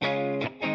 [0.00, 0.69] thank you.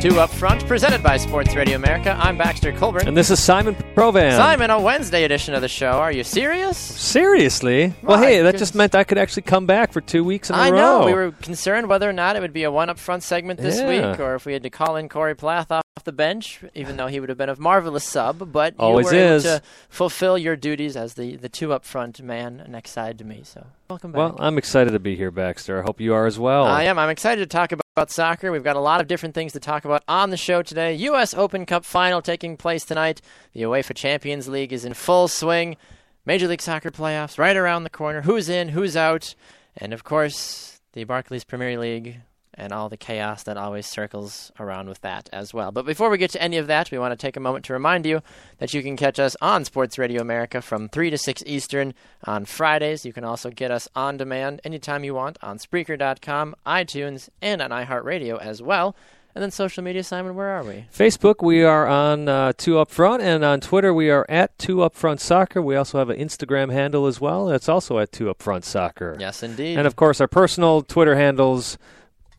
[0.00, 2.16] Two up front, presented by Sports Radio America.
[2.20, 3.08] I'm Baxter Colburn.
[3.08, 4.36] And this is Simon Provan.
[4.36, 5.90] Simon, a Wednesday edition of the show.
[5.90, 6.78] Are you serious?
[6.78, 7.92] Seriously?
[8.04, 8.60] Well, My hey, that goodness.
[8.60, 10.76] just meant I could actually come back for two weeks in a I row.
[11.00, 11.06] know.
[11.06, 13.78] We were concerned whether or not it would be a one up front segment this
[13.80, 14.10] Yeah.
[14.12, 17.08] week or if we had to call in Corey Plath off the bench, even though
[17.08, 18.52] he would have been a marvelous sub.
[18.52, 19.42] But you Always were able is.
[19.42, 23.40] to fulfill your duties as the, the two up front man next side to me.
[23.42, 24.18] So welcome back.
[24.18, 25.80] Well, I'm excited to be here, Baxter.
[25.80, 26.66] I hope you are as well.
[26.66, 27.00] I am.
[27.00, 28.52] I'm excited to talk about, about soccer.
[28.52, 30.94] We've got a lot of different things to talk about on the show today.
[30.94, 31.34] U.S.
[31.34, 33.20] Open Cup final taking place tonight.
[33.54, 35.76] The UEFA Champions League is in full swing.
[36.24, 38.20] Major League Soccer playoffs right around the corner.
[38.20, 38.68] Who's in?
[38.68, 39.34] Who's out?
[39.76, 42.20] And of course, the Barclays Premier League
[42.58, 45.70] and all the chaos that always circles around with that as well.
[45.72, 47.72] But before we get to any of that, we want to take a moment to
[47.72, 48.20] remind you
[48.58, 52.44] that you can catch us on Sports Radio America from 3 to 6 Eastern on
[52.44, 53.06] Fridays.
[53.06, 57.70] You can also get us on demand anytime you want on Spreaker.com, iTunes, and on
[57.70, 58.94] iHeartRadio as well.
[59.34, 60.86] And then social media, Simon, where are we?
[60.92, 64.82] Facebook, we are on uh, Two Up Front, and on Twitter, we are at Two
[64.82, 65.62] Up Front Soccer.
[65.62, 67.46] We also have an Instagram handle as well.
[67.46, 69.16] That's also at Two Up Front Soccer.
[69.20, 69.78] Yes, indeed.
[69.78, 71.78] And of course, our personal Twitter handles.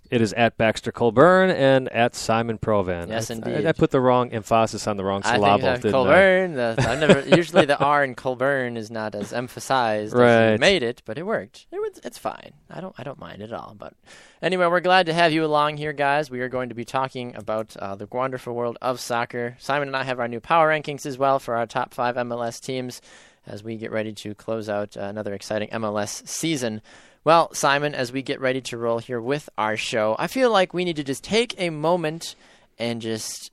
[0.09, 3.09] It is at Baxter Colburn and at Simon Provan.
[3.09, 3.65] Yes, I, indeed.
[3.65, 6.53] I, I put the wrong emphasis on the wrong I syllable, think uh, didn't Colburn.
[6.53, 10.15] The, I've never usually the R in Colburn is not as emphasized.
[10.15, 10.53] Right.
[10.53, 11.67] you made it, but it worked.
[11.71, 12.53] It was, it's fine.
[12.69, 13.75] I don't I don't mind at all.
[13.77, 13.93] But
[14.41, 16.31] anyway, we're glad to have you along here, guys.
[16.31, 19.55] We are going to be talking about uh, the wonderful world of soccer.
[19.59, 22.59] Simon and I have our new power rankings as well for our top five MLS
[22.59, 23.01] teams
[23.45, 26.81] as we get ready to close out uh, another exciting MLS season.
[27.23, 30.73] Well, Simon, as we get ready to roll here with our show, I feel like
[30.73, 32.35] we need to just take a moment
[32.77, 33.51] and just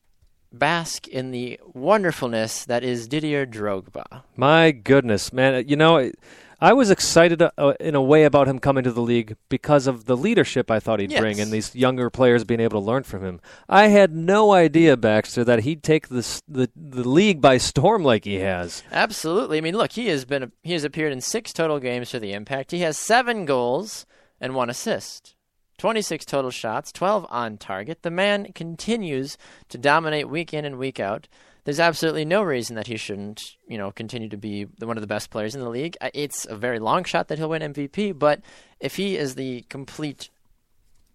[0.53, 4.23] bask in the wonderfulness that is Didier Drogba.
[4.37, 5.69] My goodness, man!
[5.69, 6.13] You know,
[6.61, 10.07] I was excited uh, in a way about him coming to the league because of
[10.07, 11.21] the leadership I thought he'd Yes.
[11.21, 13.41] bring, and these younger players being able to learn from him.
[13.69, 18.25] I had no idea, Baxter, that he'd take this the the league by storm like
[18.25, 18.83] he has.
[18.91, 19.59] Absolutely.
[19.59, 22.33] I mean, look, he has been he has appeared in six total games for the
[22.33, 22.71] Impact.
[22.71, 24.07] He has seven goals
[24.41, 25.35] and one assist.
[25.79, 28.01] 26 total shots, 12 on target.
[28.03, 29.37] The man continues
[29.69, 31.29] to dominate week in and week out.
[31.67, 35.09] There's absolutely no reason that he shouldn't, you know, continue to be one of the
[35.09, 35.97] best players in the league.
[36.01, 38.41] Uh, It's a very long shot that he'll win MVP, but
[38.79, 40.31] if he is the complete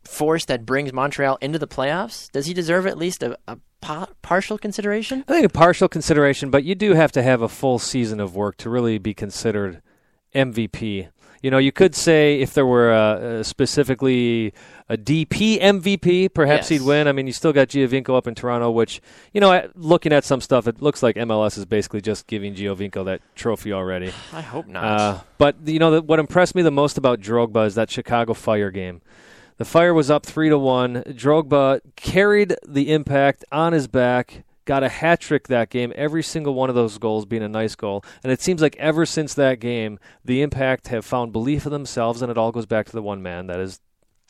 [0.04, 4.10] force that brings Montreal into the playoffs, does he deserve at least a, a pa-
[4.22, 5.24] partial consideration?
[5.28, 8.36] I think a partial consideration, but you do have to have a full season of
[8.36, 9.82] work to really be considered
[10.36, 11.08] MVP.
[11.42, 14.54] You know, you could say if there were a, a specifically
[14.90, 16.82] a DP MVP, perhaps Yes.
[16.82, 17.08] he'd win.
[17.08, 19.02] I mean, you still got Giovinco up in Toronto, which
[19.34, 23.06] you know, looking at some stuff, it looks like MLS is basically just giving Giovinco
[23.06, 24.12] that trophy already.
[24.34, 24.84] I hope not.
[24.84, 28.34] Uh, but you know, the, what impressed me the most about Drogba is that Chicago
[28.34, 29.02] Fire game.
[29.58, 31.04] The Fire was up three to one.
[31.08, 35.92] Drogba carried the impact on his back, got a hat trick that game.
[35.96, 39.06] Every single one of those goals being a nice goal, and it seems like ever
[39.06, 42.86] since that game, the impact have found belief in themselves, and it all goes back
[42.88, 43.80] to the one man that is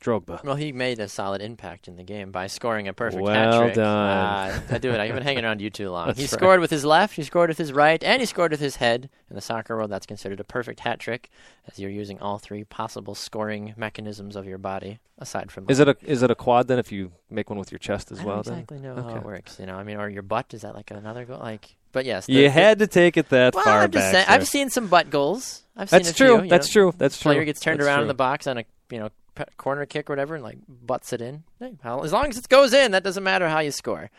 [0.01, 0.43] Drogba.
[0.43, 3.57] Well, he made a solid impact in the game by scoring a perfect Well hat
[3.59, 3.75] trick.
[3.77, 4.07] Well done.
[4.49, 4.99] Uh, I do it.
[4.99, 6.07] I've been hanging around you too long.
[6.07, 6.29] That's he right.
[6.31, 9.09] scored with his left, he scored with his right, and he scored with his head.
[9.29, 11.29] In the soccer world, that's considered a perfect hat trick,
[11.71, 15.67] as you're using all three possible scoring mechanisms of your body, aside from.
[15.69, 18.11] Is it a is it a quad then if you make one with your chest
[18.11, 18.35] as I well?
[18.43, 18.53] don't then?
[18.77, 19.57] exactly know how it works.
[19.57, 21.39] You know, I mean, or your butt is that like another goal?
[21.39, 24.11] Like, but yes, the- You the- had to take it that Well, far I'm back.
[24.11, 25.63] saying, I've seen some butt goals.
[25.77, 26.39] I've seen That's true.
[26.41, 26.89] few, That's know.
[26.91, 26.93] true.
[26.97, 27.31] That's true.
[27.31, 28.01] Player gets turned That's around true.
[28.03, 29.09] in the box on a you know
[29.57, 31.43] corner kick or whatever and like butts it in.
[31.59, 34.09] Hey, as long as it goes in, that doesn't matter how you score.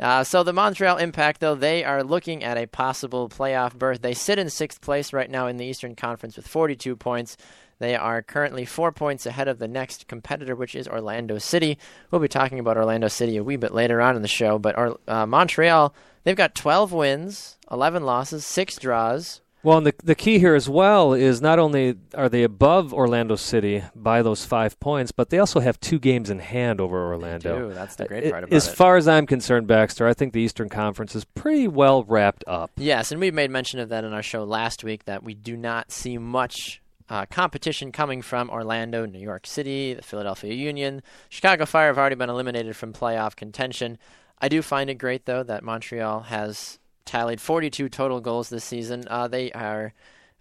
[0.00, 4.00] Uh, so the Montreal Impact, though, they are looking at a possible playoff berth.
[4.00, 7.36] They sit in sixth place right now in the Eastern Conference with 42 points.
[7.80, 11.78] They are currently four points ahead of the next competitor, which is Orlando City.
[12.10, 14.98] We'll be talking about Orlando City a wee bit later on in the show, but
[15.08, 15.94] uh, Montreal,
[16.24, 19.40] they've got 12 wins, 11 losses, six draws.
[19.62, 23.34] Well, and the the key here as well is not only are they above Orlando
[23.34, 27.68] City by those five points, but they also have two games in hand over Orlando.
[27.68, 27.74] Do.
[27.74, 28.70] That's the great part about as it.
[28.70, 32.44] As far as I'm concerned, Baxter, I think the Eastern Conference is pretty well wrapped
[32.46, 32.70] up.
[32.76, 35.56] Yes, and we made mention of that in our show last week that we do
[35.56, 41.02] not see much uh, competition coming from Orlando, New York City, the Philadelphia Union.
[41.28, 43.98] Chicago Fire have already been eliminated from playoff contention.
[44.40, 46.78] I do find it great, though, that Montreal has
[47.08, 49.04] tallied 42 total goals this season.
[49.08, 49.94] Uh, they are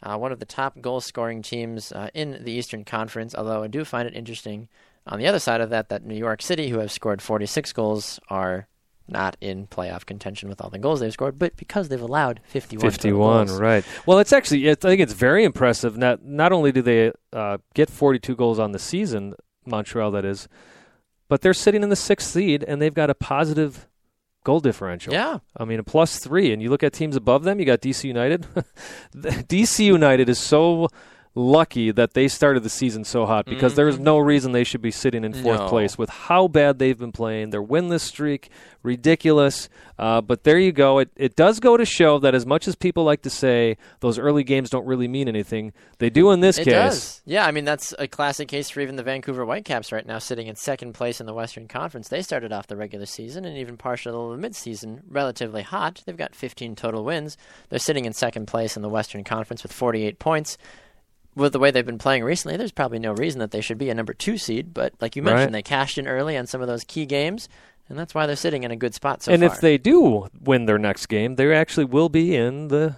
[0.03, 3.67] uh, one of the top goal scoring teams uh, in the Eastern Conference, although I
[3.67, 4.67] do find it interesting
[5.07, 8.19] on the other side of that that New York City, who have scored 46 goals,
[8.29, 8.67] are
[9.07, 12.91] not in playoff contention with all the goals they've scored, but because they've allowed 51.
[12.91, 13.85] 51, right.
[14.05, 15.97] Well, it's actually, it's, I think it's very impressive.
[15.97, 19.35] Not, not only do they uh, get 42 goals on the season,
[19.65, 20.49] Montreal, that is,
[21.29, 23.87] but they're sitting in the sixth seed and they've got a positive
[24.47, 25.11] goal differential.
[25.11, 25.39] Yeah.
[25.57, 26.53] I mean, a plus three.
[26.53, 28.47] And you look at teams above them, you got DC United.
[29.13, 30.87] DC United is so
[31.37, 33.77] lucky that they started the season so hot because mm-hmm.
[33.77, 35.69] there's no reason they should be sitting in fourth no.
[35.69, 37.51] place with how bad they've been playing.
[37.51, 38.49] Their winless streak,
[38.81, 39.69] ridiculous.
[39.99, 40.97] Uh, but there you go.
[40.97, 44.17] It, it does go to show that as much as people like to say those
[44.17, 46.73] early games don't really mean anything, they do in this it case.
[46.73, 47.21] Does.
[47.25, 50.47] Yeah, I mean, that's a classic case for even the Vancouver Whitecaps right now, sitting
[50.47, 52.09] in second place in the Western Conference.
[52.09, 56.01] They started off the regular season and even partial of the midseason relatively hot.
[56.05, 57.37] They've got 15 total wins.
[57.69, 60.57] They're sitting in second place in the Western Conference with 48 points
[61.37, 63.89] with the way they've been playing recently, there's probably no reason that they should be
[63.89, 64.73] a number two seed.
[64.73, 65.53] But like you mentioned, right.
[65.53, 67.47] they cashed in early on some of those key games,
[67.87, 69.53] and that's why they're sitting in a good spot so and far.
[69.53, 72.97] if they do win their next game, they actually will be in the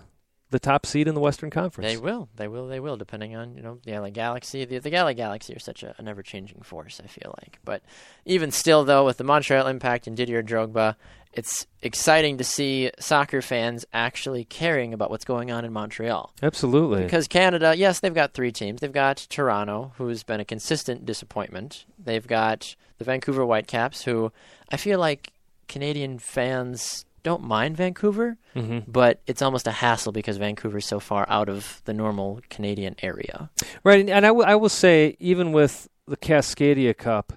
[0.51, 1.91] the top seed in the Western Conference.
[1.91, 2.29] They will.
[2.35, 2.67] They will.
[2.67, 2.97] They will.
[2.97, 4.65] Depending on you know the LA Galaxy.
[4.65, 6.99] The, the LA Galaxy are such a, a never changing force.
[7.03, 7.83] I feel like, but
[8.25, 10.95] even still, though, with the Montreal Impact and Didier Drogba,
[11.33, 16.33] it's exciting to see soccer fans actually caring about what's going on in Montreal.
[16.41, 17.03] Absolutely.
[17.03, 18.81] Because Canada, yes, they've got three teams.
[18.81, 21.85] They've got Toronto, who's been a consistent disappointment.
[22.03, 24.31] They've got the Vancouver Whitecaps, who
[24.71, 25.31] I feel like
[25.67, 28.89] Canadian fans don't mind Vancouver, mm-hmm.
[28.89, 33.49] but it's almost a hassle because Vancouver's so far out of the normal Canadian area.
[33.83, 37.33] Right, and I, w- I will say, even with the Cascadia Cup,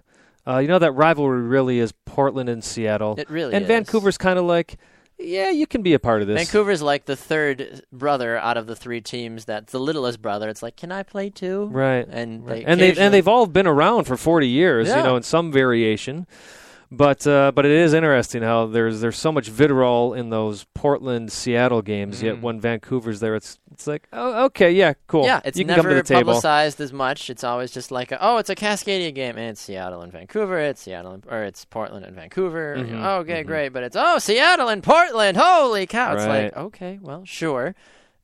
[0.47, 3.15] uh, you know that rivalry really is Portland and Seattle.
[3.19, 3.69] It really and is.
[3.69, 4.77] Vancouver's kind of like,
[5.19, 6.37] yeah, you can be a part of this.
[6.37, 9.45] Vancouver's like the third brother out of the three teams.
[9.45, 10.49] That's the littlest brother.
[10.49, 11.67] It's like, can I play too?
[11.67, 12.65] Right, and right.
[12.65, 14.97] they and they and they've all been around for forty years, yeah.
[14.97, 16.27] you know, in some variation.
[16.95, 21.33] But uh, but it is interesting how there's there's so much vitriol in those Portland
[21.33, 22.19] Seattle games.
[22.19, 22.27] Mm-hmm.
[22.27, 25.77] Yet when Vancouver's there, it's it's like oh okay yeah cool Yeah, it's you can
[25.77, 26.25] never come to the table.
[26.35, 27.31] publicized as much.
[27.31, 30.59] It's always just like, oh, it's a Cascadia game, and it's Seattle and Vancouver.
[30.59, 32.77] It's Seattle and, or it's Portland and Vancouver.
[32.77, 33.47] Mhm, You know, okay, mhm.
[33.47, 35.39] great, but it's oh Seattle and Portland.
[35.39, 36.13] Holy cow!
[36.15, 36.45] It's Right.
[36.55, 37.75] like okay, well, sure.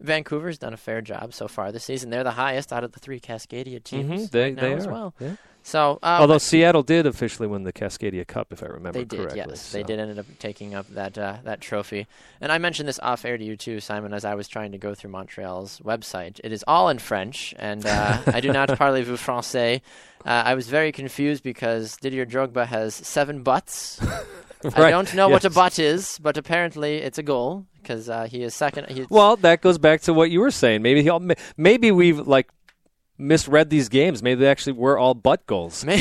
[0.00, 2.10] Vancouver's done a fair job so far this season.
[2.10, 4.92] They're the highest out of the three Cascadia teams Mhm, they right they as are.
[4.92, 5.14] well.
[5.18, 5.32] Yeah.
[5.68, 9.18] So, um, Although Seattle did officially win the Cascadia Cup, if I remember They did,
[9.18, 9.42] correctly.
[9.50, 9.70] yes.
[9.70, 12.06] They did ended up taking up that uh, that trophy.
[12.40, 14.78] And I mentioned this off air to you too, Simon, as I was trying to
[14.78, 16.40] go through Montreal's website.
[16.42, 19.82] It is all in French, and uh, I do not parlez-vous français.
[20.24, 24.00] Uh, I was very confused because Didier Drogba has seven butts.
[24.74, 28.42] I don't know what a butt is, but apparently it's a goal because uh, he
[28.42, 28.88] is second.
[28.88, 30.80] He's, Well, that goes back to what you were saying.
[30.80, 31.22] Maybe he'll,
[31.58, 32.48] maybe we've like
[33.18, 34.22] misread these games.
[34.22, 35.84] Maybe they actually were all butt goals.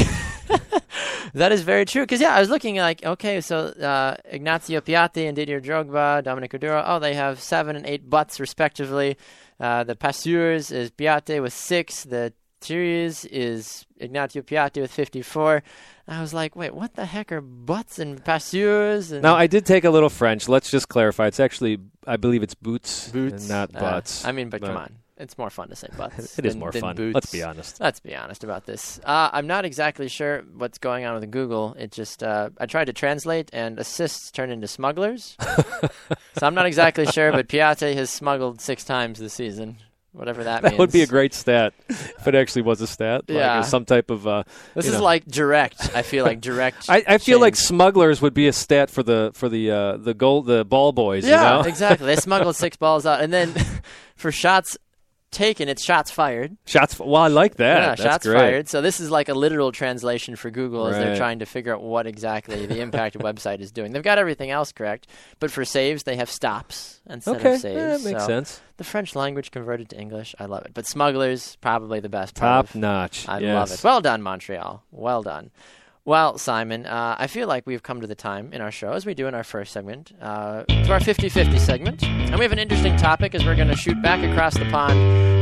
[1.33, 2.03] That is very true.
[2.03, 6.51] Because yeah, I was looking like okay, so uh, Ignacio Piatti and Didier Drogba, Dominic
[6.53, 9.17] Oduro, oh, they have seven and eight butts respectively.
[9.59, 12.05] Uh, the Passeurs is Piatti with six.
[12.05, 15.63] The Thierry's is Ignacio Piatti with fifty-four.
[16.07, 19.11] I was like, wait, what the heck are butts and Passeurs?
[19.11, 20.47] And Now, I did take a little French.
[20.47, 21.27] Let's just clarify.
[21.27, 24.23] It's actually, I believe it's boots, boots, and not Uh, butts.
[24.25, 26.37] I mean, but come on, it's more fun to say butts.
[26.39, 26.95] It is than- more than fun.
[26.95, 27.15] Boots.
[27.15, 27.79] Let's be honest.
[27.79, 28.99] Let's be honest about this.
[29.03, 31.75] Uh, I'm not exactly sure what's going on with Google.
[31.77, 35.35] It just uh, I tried to translate and assists turn into smugglers.
[35.41, 39.77] so I'm not exactly sure, but Piatti has smuggled six times this season.
[40.13, 40.79] Whatever that, That means.
[40.79, 43.25] would be a great stat if it actually was a stat.
[43.27, 43.61] Like Yeah.
[43.61, 44.25] some type of.
[44.25, 44.43] Uh,
[44.73, 45.03] This is know.
[45.03, 45.95] like direct.
[45.95, 46.89] I feel like direct.
[46.89, 50.15] I, I feel like smugglers would be a stat for the for the uh, the
[50.15, 51.23] goal the ball boys.
[51.27, 51.69] yeah, you know?
[51.69, 52.07] exactly.
[52.07, 53.53] They smuggled six balls out, and then
[54.15, 54.75] for shots
[55.31, 56.57] taken, it's shots fired.
[56.65, 56.99] Shots.
[56.99, 57.79] Well, I like that.
[57.81, 58.37] Yeah, That's shots great.
[58.39, 58.69] fired.
[58.69, 61.81] So this is like a literal translation for Google as they're trying to figure out
[61.81, 63.91] what exactly the Impact's website is doing.
[63.91, 65.07] They've got everything else correct,
[65.39, 67.75] but for saves they have stops instead Okay, of saves.
[67.75, 68.61] yeah, that makes So sense.
[68.77, 70.71] The French language converted to English, I love it.
[70.73, 72.35] But smugglers probably the best.
[72.35, 73.27] part Top notch.
[73.27, 73.53] I yes.
[73.55, 73.83] love it.
[73.83, 74.83] Well done, Montreal.
[74.91, 75.51] Well done.
[76.07, 79.05] Well, Simon, uh, I feel like we've come to the time in our show, as
[79.05, 82.01] we do in our first segment, uh, to our 50 50 segment.
[82.01, 84.97] And we have an interesting topic as we're going to shoot back across the pond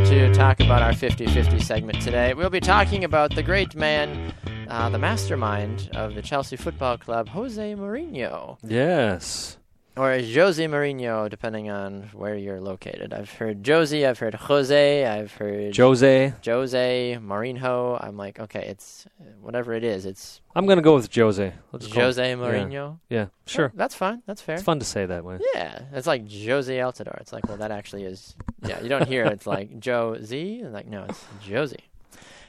[0.07, 2.33] to talk about our 50 50 segment today.
[2.33, 4.33] We'll be talking about the great man,
[4.67, 8.57] uh, the mastermind of the Chelsea Football Club, Jose Mourinho.
[8.63, 9.59] Yes.
[9.97, 13.13] Or Jose Mourinho, depending on where you're located.
[13.13, 16.33] I've heard Josie, I've heard Jose, I've heard Jose.
[16.45, 18.03] Jose Mourinho.
[18.05, 19.05] I'm like, okay, it's
[19.39, 20.05] whatever it is.
[20.05, 21.53] It's I'm gonna go with Jose.
[21.71, 22.97] Let's Jose him- Mourinho.
[23.09, 23.17] Yeah.
[23.19, 23.71] yeah, sure.
[23.73, 24.21] that's fine.
[24.25, 24.55] That's fair.
[24.55, 25.39] It's fun to say that way.
[25.53, 27.21] Yeah, it's like Jose Altidore.
[27.21, 28.35] It's like, well, that actually is.
[28.67, 29.31] Yeah, you don't hear it.
[29.31, 30.59] It's like Joe Z.
[30.59, 31.85] And like, no, it's Josie.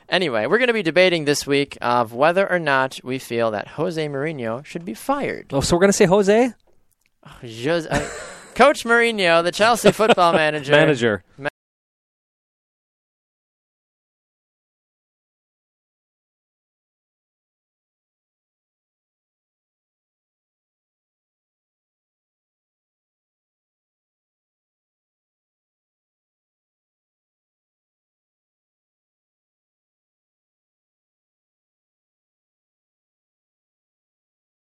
[0.09, 3.67] Anyway, we're going to be debating this week of whether or not we feel that
[3.69, 5.47] Jose Mourinho should be fired.
[5.53, 6.53] Oh, so we're gonna say Jose
[7.43, 7.89] Jose,
[8.55, 10.73] Coach Mourinho, the Chelsea football manager.
[10.73, 11.23] manager.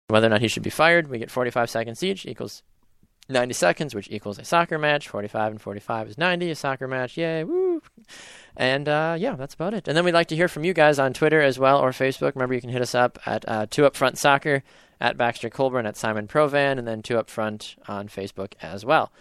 [0.09, 1.07] Whether or not he should be fired.
[1.07, 2.63] We get 45 seconds each equals
[3.29, 5.07] 90 seconds, which equals a soccer match.
[5.07, 7.15] 45 and 45 is 90, a soccer match.
[7.15, 7.81] Yay, woo.
[8.57, 9.87] And uh, yeah, that's about it.
[9.87, 12.33] And then we'd like to hear from you guys on Twitter as well or Facebook.
[12.35, 14.63] Remember, you can hit us up at uh, Two Up Front Soccer,
[14.99, 19.11] at Baxter Colburn, at Simon Provan, and then Two Up Front on Facebook as well.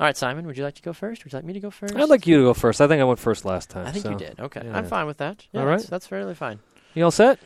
[0.00, 1.24] All right, Simon, would you like to go first?
[1.24, 1.94] Would you like me to go first?
[1.94, 2.80] I'd like you to go first.
[2.80, 3.86] I think I went first last time.
[3.86, 4.40] I think you did.
[4.40, 4.76] Okay, yeah.
[4.76, 5.46] I'm fine with that.
[5.52, 5.78] Yeah, All right.
[5.78, 6.58] that's, that's fairly fine.
[6.94, 7.38] You all set?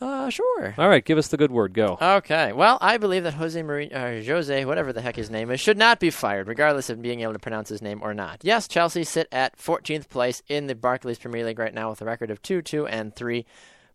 [0.00, 0.74] Uh, sure.
[0.76, 1.04] All right.
[1.04, 1.72] Give us the good word.
[1.72, 1.96] Go.
[2.00, 2.52] Okay.
[2.52, 5.78] Well, I believe that Jose Marie, uh, Jose, whatever the heck his name is, should
[5.78, 8.40] not be fired, regardless of being able to pronounce his name or not.
[8.42, 12.04] Yes, Chelsea sit at 14th place in the Barclays Premier League right now with a
[12.04, 13.46] record of 2 2 and 3.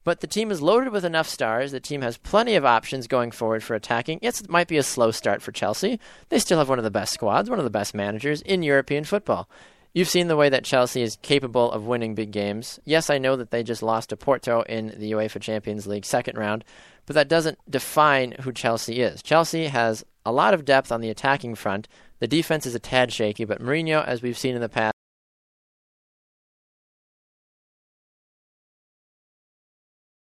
[0.05, 1.71] But the team is loaded with enough stars.
[1.71, 4.19] The team has plenty of options going forward for attacking.
[4.21, 5.99] Yes, it might be a slow start for Chelsea.
[6.29, 9.03] They still have one of the best squads, one of the best managers in European
[9.03, 9.49] football.
[9.93, 12.79] You've seen the way that Chelsea is capable of winning big games.
[12.85, 16.37] Yes, I know that they just lost to Porto in the UEFA Champions League second
[16.37, 16.63] round,
[17.07, 19.23] but that doesn't define who Chelsea is.
[19.23, 21.87] Chelsea has a lot of depth on the attacking front.
[22.19, 24.93] The defense is a tad shaky, but Mourinho, as we've seen in the past,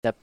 [0.03, 0.17] that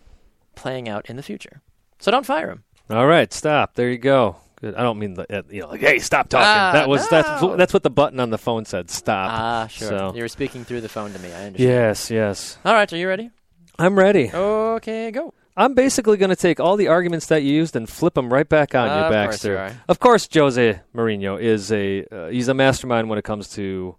[0.54, 1.62] playing out in the future.
[1.98, 2.64] So don't fire him.
[2.92, 3.34] All right.
[3.34, 3.74] Stop.
[3.74, 4.36] There you go.
[4.62, 4.76] Good.
[4.76, 6.46] I don't mean the uh, you know like hey stop talking.
[6.48, 7.56] Ah, that was that's no.
[7.56, 8.90] that's what the button on the phone said.
[8.92, 9.30] Stop.
[9.32, 9.90] Ah, sure.
[9.90, 11.30] So- You were speaking through the phone to me.
[11.34, 11.60] I understand.
[11.60, 12.12] yes.
[12.12, 12.58] Yes.
[12.64, 13.32] All right, are you ready?
[13.80, 14.32] I'm ready.
[14.32, 15.34] Okay, go.
[15.58, 18.48] I'm basically going to take all the arguments that you used and flip them right
[18.48, 19.52] back on Of you, course Baxter.
[19.52, 19.72] you are.
[19.90, 23.98] Of course, Jose Mourinho is a uh, he's a mastermind when it comes to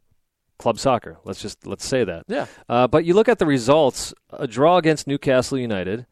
[0.59, 1.19] club soccer.
[1.25, 2.25] Let's just let's say that.
[2.29, 2.47] Yeah.
[2.69, 6.07] Uh, but you look at the results: a draw against Newcastle United.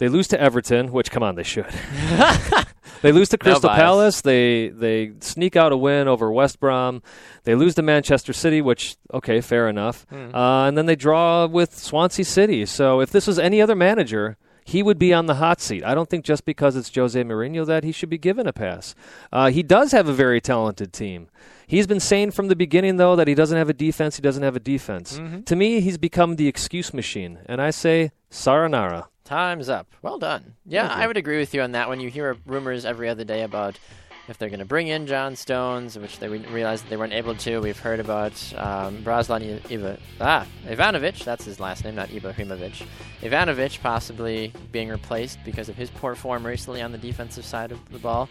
[0.00, 1.66] They lose to Everton, which come on, they should.
[3.02, 3.78] they lose to Crystal bias.
[3.78, 4.20] Palace.
[4.22, 7.02] They they sneak out a win over West Brom.
[7.44, 10.06] They lose to Manchester City, which okay, fair enough.
[10.08, 10.34] Hmm.
[10.34, 12.64] Uh, and then they draw with Swansea City.
[12.64, 15.84] So if this was any other manager, he would be on the hot seat.
[15.84, 18.94] I don't think just because it's Jose Mourinho that he should be given a pass.
[19.30, 21.28] Uh, he does have a very talented team.
[21.66, 24.16] He's been saying from the beginning, though, that he doesn't have a defense.
[24.16, 25.18] He doesn't have a defense.
[25.18, 25.42] Mm-hmm.
[25.42, 29.08] To me, he's become the excuse machine, and I say saranara.
[29.30, 29.86] Time's up.
[30.02, 30.56] Well done.
[30.66, 32.00] Yeah, I would agree with you on that one.
[32.00, 33.78] You hear rumors every other day about
[34.26, 37.60] if they're going to bring in John Stones, which they realized they weren't able to.
[37.60, 42.84] We've heard about um, Braslan Iva, ah, Ivanovic, that's his last name, not Ibrahimovic.
[43.22, 47.78] Ivanovic possibly being replaced because of his poor form recently on the defensive side of
[47.92, 48.28] the ball.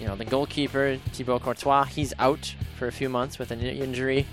[0.00, 4.24] You know, the goalkeeper, Thibaut Courtois, he's out for a few months with an injury.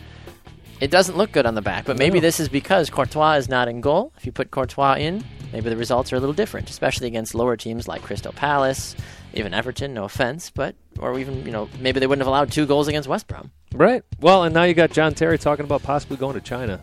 [0.80, 2.22] It doesn't look good on the back, but maybe No.
[2.22, 4.12] this is because Courtois is not in goal.
[4.18, 7.55] If you put Courtois in, maybe the results are a little different, especially against lower
[7.55, 8.95] teams like Crystal Palace,
[9.33, 9.93] even Everton.
[9.93, 13.07] No offense, but or even you know maybe they wouldn't have allowed two goals against
[13.07, 13.51] West Brom.
[13.74, 14.03] Right.
[14.19, 16.81] Well, and now you got John Terry talking about possibly going to China.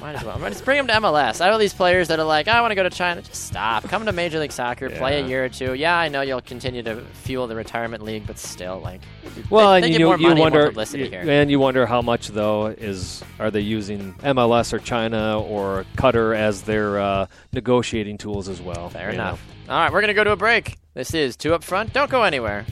[0.00, 0.38] Might as well.
[0.38, 1.40] Just bring them to MLS.
[1.40, 3.22] I know these players that are like, I want to go to China.
[3.22, 3.84] Just stop.
[3.84, 4.90] Come to Major League Soccer.
[4.90, 5.72] Play a year or two.
[5.72, 9.00] Yeah, I know you'll continue to fuel the retirement league, but still, like,
[9.48, 11.24] Well, they, and they you more you money, wonder here.
[11.26, 16.36] and you wonder how much though is are they using MLS or China or Qatar
[16.36, 18.90] as their uh, negotiating tools as well?
[18.90, 19.22] Fair you know?
[19.22, 19.42] enough.
[19.68, 20.76] All right, we're going to go to a break.
[20.94, 21.92] This is Two Up Front.
[21.92, 22.66] Don't go anywhere.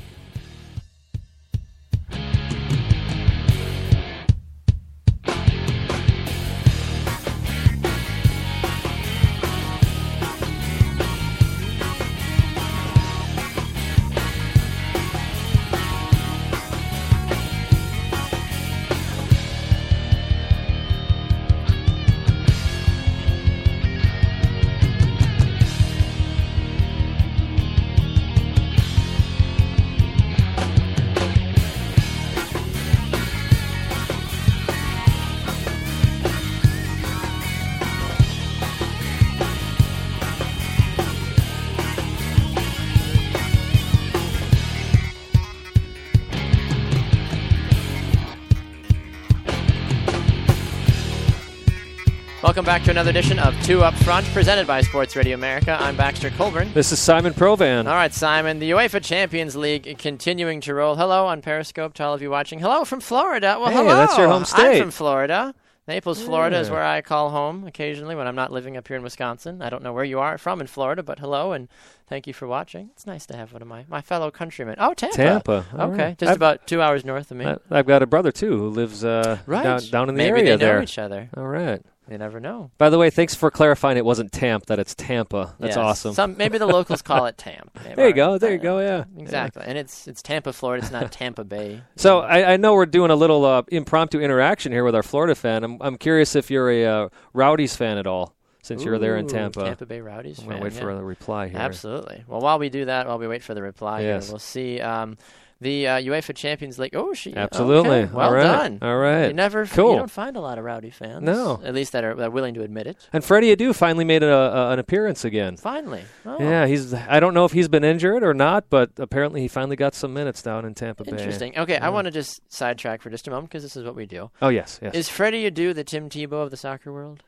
[52.74, 55.76] Back to another edition of Two Up Front, presented by Sports Radio America.
[55.80, 56.72] I'm Baxter Colburn.
[56.72, 57.86] This is Simon Provan.
[57.86, 58.58] All right, Simon.
[58.58, 60.96] The UEFA Champions League continuing to roll.
[60.96, 62.58] Hello on Periscope to all of you watching.
[62.58, 63.58] Hello from Florida.
[63.60, 63.94] Well, Hey, hello.
[63.94, 64.78] that's your home state.
[64.78, 65.54] I'm from Florida.
[65.86, 69.04] Naples, Florida is where I call home occasionally when I'm not living up here in
[69.04, 69.62] Wisconsin.
[69.62, 71.68] I don't know where you are from in Florida, but hello and
[72.08, 72.90] thank you for watching.
[72.94, 74.74] It's nice to have one of my, my fellow countrymen.
[74.80, 75.16] Oh, Tampa.
[75.16, 75.64] Tampa.
[75.74, 76.18] Okay, right.
[76.18, 77.44] just I've- about two hours north of me.
[77.46, 79.62] I- I've got a brother too who lives uh, right.
[79.62, 80.82] down, down in the Maybe area they know there.
[80.82, 81.28] each other.
[81.36, 81.80] All right.
[82.10, 82.70] You never know.
[82.76, 85.54] By the way, thanks for clarifying it wasn't Tamp, that it's Tampa.
[85.58, 85.84] That's Yes.
[85.84, 86.14] awesome.
[86.14, 87.70] Some maybe the locals call it Tampa.
[87.96, 89.04] There you go, there you go, yeah.
[89.16, 90.82] Exactly, and it's it's Tampa, Florida.
[90.84, 91.80] It's not Tampa Bay.
[91.96, 95.34] So I, I know we're doing a little uh, impromptu interaction here with our Florida
[95.34, 95.64] fan.
[95.64, 99.26] I'm, I'm curious if you're a uh, Rowdies fan at all, since you're there in
[99.26, 99.64] Tampa.
[99.64, 100.40] Tampa Bay Rowdies.
[100.40, 101.58] I'm gonna fan, wait for a reply here.
[101.58, 102.22] Absolutely.
[102.26, 104.28] Well, while we do that, while we wait for the reply, here, Yes.
[104.28, 105.16] we'll see um,
[105.64, 106.94] the uh, UEFA Champions League.
[106.94, 108.02] Oh, she Absolutely.
[108.02, 108.42] okay, Well all right.
[108.44, 108.78] done.
[108.82, 109.28] All right.
[109.28, 109.92] You never, Cool.
[109.92, 111.22] you don't find a lot of rowdy fans.
[111.22, 111.60] No.
[111.64, 113.08] at least that are, that are willing to admit it.
[113.12, 115.56] And Freddie Adu finally made a, a, an appearance again.
[115.56, 116.92] Finally, oh, Yeah, he's.
[116.94, 120.12] I don't know if he's been injured or not, but apparently he finally got some
[120.12, 121.10] minutes down in Tampa Bay.
[121.12, 121.58] interesting.
[121.58, 124.06] Okay, I want to just sidetrack for just a moment because this is what we
[124.06, 124.30] do.
[124.42, 124.94] Oh yes, yes.
[124.94, 127.22] Is Freddie Adu the Tim Tebow of the soccer world?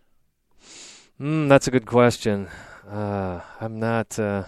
[1.20, 2.48] Mm, that's a good question.
[2.88, 4.18] Uh, I'm not.
[4.18, 4.44] Uh,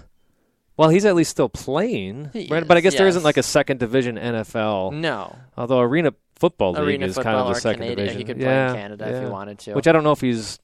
[0.78, 2.66] well, he's at least still playing, He right?
[2.66, 4.94] But I is, guess there isn't like a second division NFL.
[4.94, 7.98] No, Although Arena Football League Arena is football kind of the second Canadian.
[7.98, 8.18] division.
[8.18, 9.20] He could play yeah, in Canada if yeah.
[9.22, 9.74] he wanted to.
[9.74, 10.61] Which I don't know if he's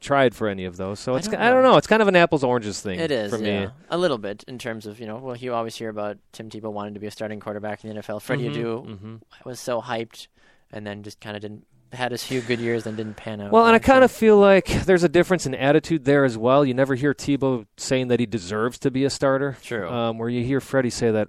[0.00, 1.00] tried for any of those.
[1.00, 1.76] So I it's don't I don't know.
[1.76, 2.98] It's kind of an apples oranges thing.
[2.98, 3.48] It is for me.
[3.50, 3.70] yeah.
[3.90, 5.16] a little bit in terms of you know.
[5.16, 8.00] Well, you always hear about Tim Tebow wanting to be a starting quarterback in the
[8.00, 8.22] NFL.
[8.22, 10.28] Freddie Adu hmm was so hyped,
[10.72, 13.50] and then just kind of didn't had his few good years, and didn't pan out.
[13.50, 16.64] Well, and I kind of feel like there's a difference in attitude there as well.
[16.64, 19.56] You never hear Tebow saying that he deserves to be a starter.
[19.62, 19.88] True.
[19.88, 21.28] Um, where you hear Freddie say that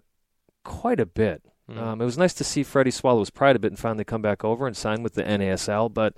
[0.64, 1.44] quite a bit.
[1.70, 1.78] Mm.
[1.78, 4.22] Um, it was nice to see Freddie swallow his pride a bit and finally come
[4.22, 5.94] back over and sign with the NASL.
[5.94, 6.16] But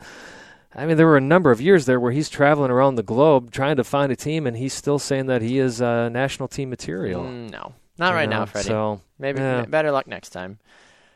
[0.73, 3.51] I mean, there were a number of years there where he's traveling around the globe
[3.51, 6.69] trying to find a team, and he's still saying that he is uh, national team
[6.69, 7.23] material.
[7.23, 8.39] Mm, no, not you right know?
[8.39, 8.67] now, Freddie.
[8.67, 9.65] So Maybe yeah.
[9.65, 10.59] better luck next time.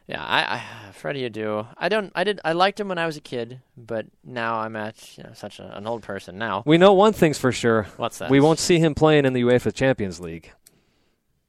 [0.07, 1.65] Yeah, I, I Freddie Adu.
[1.77, 2.11] I don't.
[2.15, 2.39] I did.
[2.45, 5.59] I liked him when I was a kid, but now I'm at you know such
[5.59, 6.61] a, an old person now.
[6.65, 8.29] we know one thing's for sure: What's that?
[8.29, 10.51] we won't see him playing in the UEFA Champions League.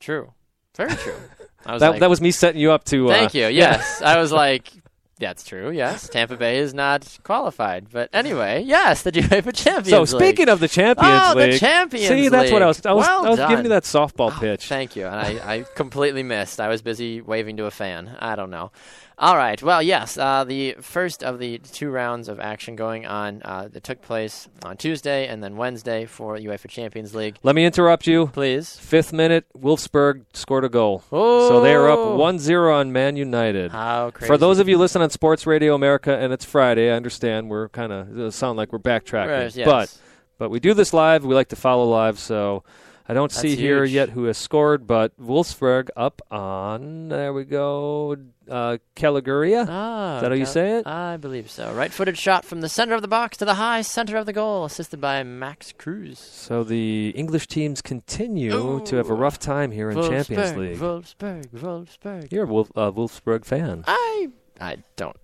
[0.00, 0.32] True.
[0.74, 1.14] Very true.
[1.66, 3.08] I was That like, that was me setting you up to.
[3.08, 3.46] Thank uh, you.
[3.48, 4.72] Yes, I was like,
[5.18, 5.70] that's true.
[5.70, 10.08] Yes, Tampa Bay is not qualified, but anyway, yes, the UEFA Champions So League.
[10.08, 12.78] speaking of the Champions oh, League, the Champions see that's what I was.
[12.78, 12.86] League.
[12.86, 14.66] I was, well I was giving you that softball Oh, pitch.
[14.68, 15.06] Thank you.
[15.06, 16.60] And I, I completely missed.
[16.60, 18.16] I was busy waving to a fan.
[18.18, 18.70] I don't know.
[19.18, 19.62] All right.
[19.62, 20.18] Well, yes.
[20.18, 24.46] Uh, the first of the two rounds of action going on uh, that took place
[24.62, 27.38] on Tuesday and then Wednesday for UEFA Champions League.
[27.42, 28.26] Let me interrupt you.
[28.26, 28.76] Please.
[28.76, 31.02] Fifth minute, Wolfsburg scored a goal.
[31.08, 32.18] So they are up Oh.
[32.18, 33.70] 1-0 on Man United.
[33.70, 34.26] How crazy.
[34.26, 37.70] For those of you listening on Sports Radio America, and it's Friday, I understand we're
[37.70, 39.64] kind of sound like we're backtracking, Right, yes.
[39.64, 39.98] but
[40.38, 41.24] but we do this live.
[41.24, 42.64] We like to follow live, so
[43.08, 47.44] I don't That's see here yet who has scored, but Wolfsburg up on there we
[47.44, 48.16] go,
[48.50, 49.64] uh, Caligiuri.
[49.68, 50.86] Ah, Is that how you Cal- say it?
[50.88, 51.72] I believe so.
[51.72, 54.32] Right footed shot from the center of the box to the high center of the
[54.32, 56.18] goal, assisted by Max Kruse.
[56.18, 60.78] So the English teams continue to have a rough time here in Champions League.
[60.78, 62.32] Wolfsburg, Wolfsburg.
[62.32, 63.84] You're a Wolf, uh, Wolfsburg fan.
[63.86, 64.28] I
[64.60, 65.16] I don't.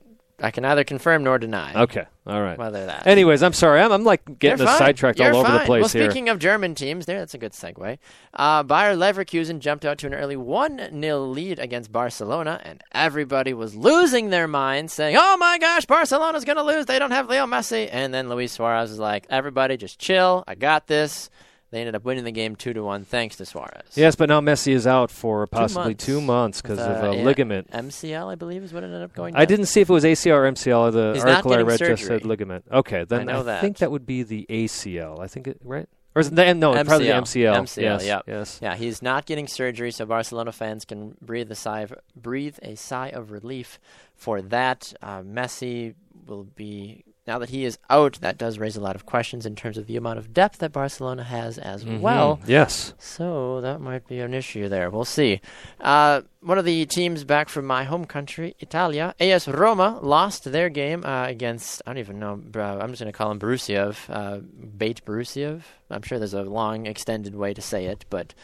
[0.42, 2.58] I can neither confirm nor deny Okay, all right.
[2.58, 3.06] whether that.
[3.06, 3.80] Anyways, I'm sorry.
[3.80, 4.86] I'm, I'm like getting You're us fine.
[4.88, 6.10] sidetracked You're all over the place well, here.
[6.10, 7.98] speaking of German teams, there that's a good segue.
[8.34, 13.54] Uh, Bayer Leverkusen jumped out to an early one 0 lead against Barcelona, and everybody
[13.54, 16.86] was losing their minds, saying, "Oh my gosh, Barcelona's going to lose.
[16.86, 20.44] They don't have Leo Messi." And then Luis Suarez was like, "Everybody, just chill.
[20.46, 21.30] I got this."
[21.72, 23.82] They ended up winning the game two to one, thanks to Suarez.
[23.94, 27.22] Yes, but now Messi is out for possibly two months because of uh, a yeah,
[27.22, 27.70] ligament.
[27.70, 29.34] MCL, I believe, is what ended up going.
[29.34, 29.48] I down.
[29.48, 30.78] didn't see if it was ACL or MCL.
[30.78, 32.66] Or the He's article I read just said ligament.
[32.70, 33.56] Okay, then know that.
[33.56, 35.20] I think that would be the ACL.
[35.20, 35.88] I think it right.
[36.14, 37.54] Or is it the, no, it's probably the MCL.
[37.54, 37.62] MCL.
[37.62, 38.22] MCL, yes, yep.
[38.26, 38.58] yes.
[38.60, 42.74] Yeah, he's not getting surgery, so Barcelona fans can breathe a sigh of, breathe a
[42.74, 43.80] sigh of relief
[44.14, 44.92] for that.
[45.00, 45.94] Uh, Messi
[46.26, 48.18] will be now that he is out.
[48.20, 50.72] That does raise a lot of questions in terms of the amount of depth that
[50.72, 52.00] Barcelona has as Mhm.
[52.00, 52.40] well.
[52.46, 52.94] yes.
[52.98, 54.90] So that might be an issue there.
[54.90, 55.40] We'll see.
[55.80, 60.68] Uh, one of the teams back from my home country, Italia, AS Roma, lost their
[60.68, 63.94] game uh, against, I don't even know, uh, I'm just going to call him Borussia,
[64.08, 64.38] uh,
[64.76, 65.62] Bait Borussia.
[65.90, 68.34] I'm sure there's a long, extended way to say it, but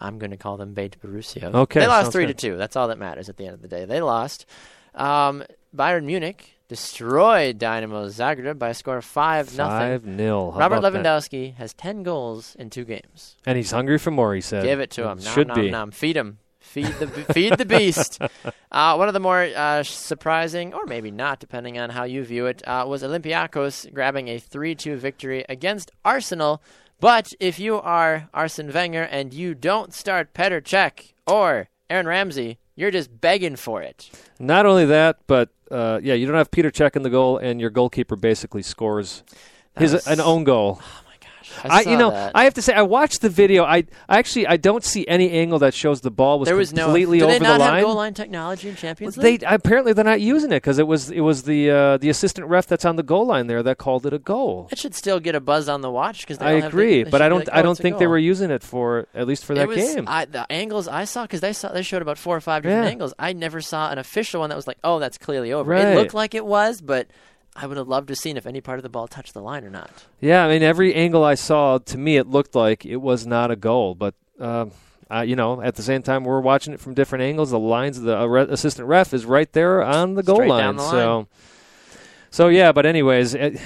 [0.00, 1.52] I'm going to call them Bait Borussia.
[1.52, 2.38] Okay, They lost 3 good.
[2.38, 2.56] to 2.
[2.56, 3.84] That's all that matters at the end of the day.
[3.84, 4.46] They lost.
[4.94, 5.42] Um,
[5.76, 9.78] Bayern Munich destroyed Dynamo Zagreb by a score of 5 nothing.
[9.78, 10.52] Five nil.
[10.52, 11.02] How Robert about that?
[11.04, 13.36] Lewandowski has 10 goals in two games.
[13.46, 14.34] and he's hungry for more.
[14.34, 14.64] He said.
[14.64, 15.18] Give it to him.
[15.18, 15.70] Nom, Should nom, be.
[15.70, 15.90] nom.
[15.90, 16.38] Feed him.
[16.60, 18.20] Feed the feed the beast.
[18.70, 22.44] Uh, one of the more uh, surprising, or maybe not, depending on how you view
[22.44, 26.62] it, uh, was Olympiacos grabbing a 3-2 victory against Arsenal.
[27.00, 32.58] But if you are Arsene Wenger and you don't start Petr Cech or Aaron Ramsey,
[32.78, 34.08] you're just begging for it.
[34.38, 37.60] Not only that, but uh, yeah, you don't have Peter Cech in the goal, and
[37.60, 39.24] your goalkeeper basically scores
[39.76, 40.80] his was- an own goal.
[41.64, 42.32] I, you know, that.
[42.34, 43.64] I have to say, I watched the video.
[43.64, 46.72] I, I actually, I don't see any angle that shows the ball was there was
[46.72, 46.84] no.
[46.86, 49.44] completely Do over they not the have goal line technology in Champions They League?
[49.46, 52.66] apparently they're not using it because it was it was the uh, the assistant ref
[52.66, 54.68] that's on the goal line there that called it a goal.
[54.70, 57.48] It should still get a buzz on the watch because I agree, but I don't
[57.52, 60.04] I don't think they were using it for at least for that it was, game.
[60.06, 62.84] I, the angles I saw because they saw they showed about four or five different
[62.84, 62.90] Yeah.
[62.90, 63.14] angles.
[63.18, 65.88] I never saw an official one that was like, "Oh, that's clearly over." Right.
[65.88, 67.08] It looked like it was, but
[67.60, 69.42] I would have loved to have seen if any part of the ball touched the
[69.42, 69.90] line or not.
[70.20, 73.50] yeah, I mean every angle I saw to me it looked like it was not
[73.50, 74.14] a goal, but.
[74.40, 74.70] Um,
[75.10, 77.50] uh, you know, at the same time, we're watching it from different angles.
[77.50, 80.60] The lines, of the uh, assistant ref is right there on the goal Straight line.
[80.62, 81.26] down the So, line.
[82.30, 82.72] so yeah.
[82.72, 83.58] But anyways, it,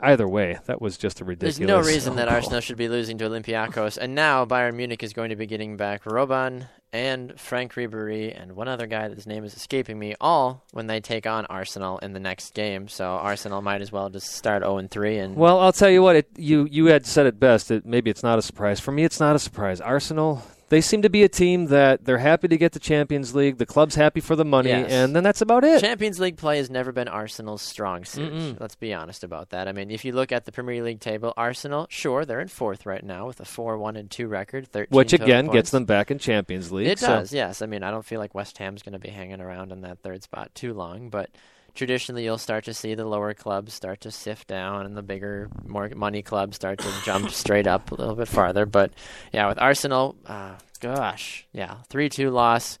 [0.00, 1.56] either way, that was just a ridiculous.
[1.58, 2.36] There's no reason that goal.
[2.36, 5.76] Arsenal should be losing to Olympiacos, and now Bayern Munich is going to be getting
[5.76, 10.64] back Robben and Franck Ribery and one other guy whose name is escaping me, all
[10.70, 12.86] when they take on Arsenal in the next game.
[12.86, 16.14] So Arsenal might as well just start 0 3 and Well, I'll tell you what.
[16.14, 17.72] It, you you had said it best.
[17.72, 19.02] It, maybe it's not a surprise for me.
[19.02, 19.80] It's not a surprise.
[19.80, 20.44] Arsenal.
[20.74, 23.58] They seem to be a team that they're happy to get the Champions League.
[23.58, 24.90] The club's happy for the money, Yes.
[24.90, 25.80] and then that's about it.
[25.80, 28.32] Champions League play has never been Arsenal's strong suit.
[28.32, 28.58] Mm-mm.
[28.58, 29.68] Let's be honest about that.
[29.68, 32.86] I mean, if you look at the Premier League table, Arsenal, sure, they're in fourth
[32.86, 35.54] right now with a 4 1 and 2 record, 13 Which again points.
[35.54, 36.88] gets them back in Champions League.
[36.88, 37.62] It so- does, yes.
[37.62, 40.00] I mean, I don't feel like West Ham's going to be hanging around in that
[40.00, 41.30] third spot too long, but
[41.74, 45.48] traditionally you'll start to see the lower clubs start to sift down and the bigger,
[45.64, 48.66] more money clubs start to jump straight up a little bit farther.
[48.66, 48.92] But
[49.32, 52.78] yeah, with Arsenal, uh, gosh, yeah, 3 2 loss.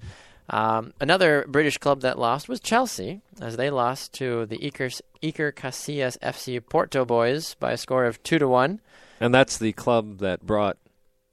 [0.50, 5.50] Um, another British club that lost was Chelsea, as they lost to the Iker, Iker
[5.52, 8.80] Casillas FC Porto boys by a score of 2 to 1.
[9.20, 10.76] and that's the club that brought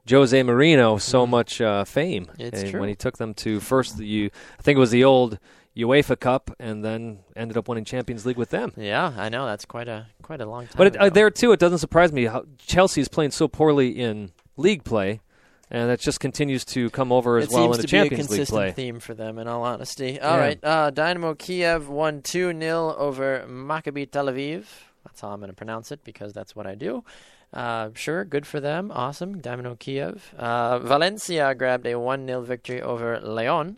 [0.09, 2.25] Jose Mourinho so much uh, fame.
[2.27, 2.41] Mm-hmm.
[2.41, 2.79] It's And true.
[2.79, 5.37] When he took them to first the I think it was the old
[5.77, 8.73] UEFA Cup, and then ended up winning Champions League with them.
[8.75, 10.73] Yeah, I know that's quite a quite a long time.
[10.77, 13.89] But it, uh, there too, it doesn't surprise me how Chelsea is playing so poorly
[13.89, 15.21] in league play,
[15.69, 18.33] and that just continues to come over as it well in the to Champions be
[18.33, 18.71] a League consistent play.
[18.71, 20.19] theme for them, in all honesty.
[20.19, 20.41] All Yeah.
[20.43, 24.65] right, uh, Dynamo Kiev won 2 0 over Maccabi Tel Aviv.
[25.05, 27.03] That's how I'm going to pronounce it because that's what I do.
[27.53, 28.91] Uh, sure, good for them.
[28.93, 29.39] Awesome.
[29.41, 30.33] Dynamo Kiev.
[30.37, 33.77] Uh, Valencia grabbed a 1 0 victory over Lyon.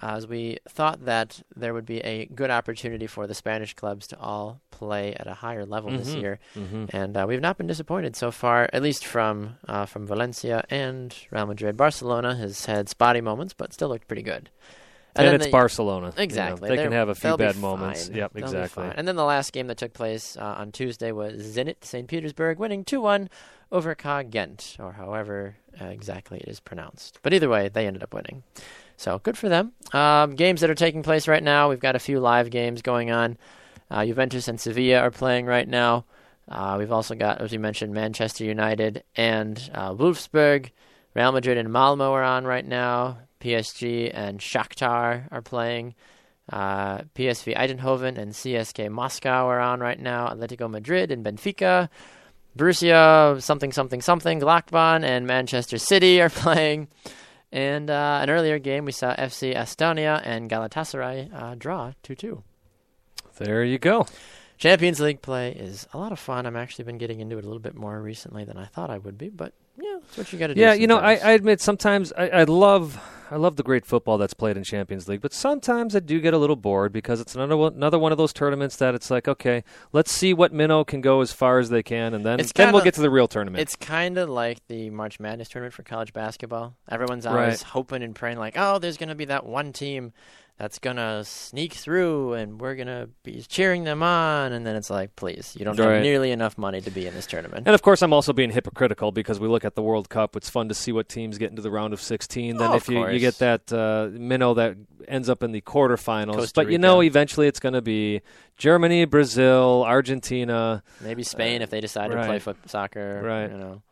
[0.00, 4.18] As we thought that there would be a good opportunity for the Spanish clubs to
[4.18, 6.20] all play at a higher level this Mhm.
[6.20, 6.90] year, Mhm.
[6.92, 11.14] and uh, we've not been disappointed so far, at least from uh, from Valencia and
[11.30, 11.76] Real Madrid.
[11.76, 14.50] Barcelona has had spotty moments, but still looked pretty good.
[15.16, 16.06] And, then it's Barcelona.
[16.08, 18.08] you know, Exactly, they can have a few bad moments.
[18.08, 18.16] fine.
[18.16, 18.90] Yep, They'll exactly.
[18.96, 22.08] And then the last game that took place uh, on Tuesday was Zenit St.
[22.08, 23.30] Petersburg winning 2 1
[23.70, 27.20] over Ka Gent, or however uh, exactly it is pronounced.
[27.22, 28.42] But either way, they ended up winning.
[28.96, 29.72] So good for them.
[29.92, 33.10] Um, games that are taking place right now, we've got a few live games going
[33.10, 33.36] on.
[33.90, 36.04] Uh, Juventus and Sevilla are playing right now.
[36.48, 40.70] Uh, we've also got, as you mentioned, Manchester United and uh, Wolfsburg.
[41.14, 43.18] Real Madrid and Malmo are on right now.
[43.40, 45.94] PSG and Shakhtar are playing.
[46.52, 50.28] Uh, PSV Eindhoven and CSKA Moscow are on right now.
[50.28, 51.88] Atletico Madrid and Benfica.
[52.56, 56.88] Borussia something something something Gladbach and Manchester City are playing.
[57.54, 62.42] And uh, an earlier game, we saw FC Astana and Galatasaray uh, draw 2 2.
[63.38, 64.06] There you go.
[64.58, 66.46] Champions League play is a lot of fun.
[66.46, 68.98] I've actually been getting into it a little bit more recently than I thought I
[68.98, 70.60] would be, but yeah, that's what you got to do.
[70.60, 71.14] Yeah, you know, I.
[71.14, 73.00] I admit sometimes I, I love
[73.34, 76.34] I love the great football that's played in Champions League, but sometimes I do get
[76.34, 79.26] a little bored because it's another one, another one of those tournaments that it's like,
[79.26, 82.52] okay, let's see what minnow can go as far as they can, and then It's
[82.52, 83.60] then we'll kinda- get to the real tournament.
[83.60, 86.76] It's kind of like the March Madness tournament for college basketball.
[86.88, 87.32] Everyone's Right.
[87.42, 90.12] always hoping and praying, like, oh, there's going to be that one team
[90.58, 94.52] that's going to sneak through and we're going to be cheering them on.
[94.52, 95.94] And then it's like, please, you don't Right.
[95.94, 97.66] have nearly enough money to be in this tournament.
[97.66, 100.36] and of course, I'm also being hypocritical because we look at the World Cup.
[100.36, 102.56] It's fun to see what teams get into the round of 16.
[102.58, 104.76] Then Oh, if you, you get that uh, minnow that
[105.08, 108.20] ends up in the quarterfinals, but you know, eventually it's going to be
[108.56, 110.82] Germany, Brazil, Argentina.
[111.00, 113.20] Maybe Spain if they decide to play foot soccer.
[113.24, 113.50] Right.
[113.50, 113.82] You know.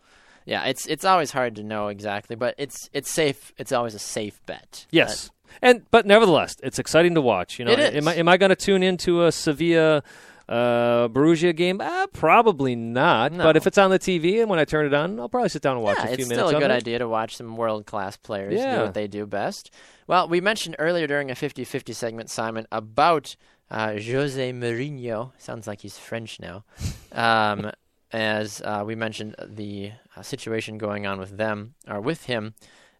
[0.45, 3.53] Yeah, it's it's always hard to know exactly, but it's it's safe.
[3.59, 4.87] It's always a safe bet.
[4.91, 5.31] Yes.
[5.61, 7.59] And but nevertheless, it's exciting to watch.
[7.59, 7.95] You know, It is.
[7.97, 10.03] am I am I going to tune into a Sevilla
[10.49, 11.81] Uh, Borussia game?
[11.81, 13.33] Uh, probably not.
[13.33, 13.45] No.
[13.45, 15.63] But if it's on the TV and when I turn it on, I'll probably sit
[15.63, 16.31] down and watch yeah, a few minutes.
[16.31, 16.75] it's still a good it.
[16.75, 18.77] idea to watch some world class players Yeah.
[18.79, 19.71] do what they do best.
[20.09, 23.37] Well, we mentioned earlier during a 50 50 segment, Simon, about
[23.71, 25.31] uh, Jose Mourinho.
[25.39, 26.65] Sounds like he's French now.
[27.15, 27.71] Um,
[28.11, 32.55] as uh, we mentioned, the uh, situation going on with them, or with him,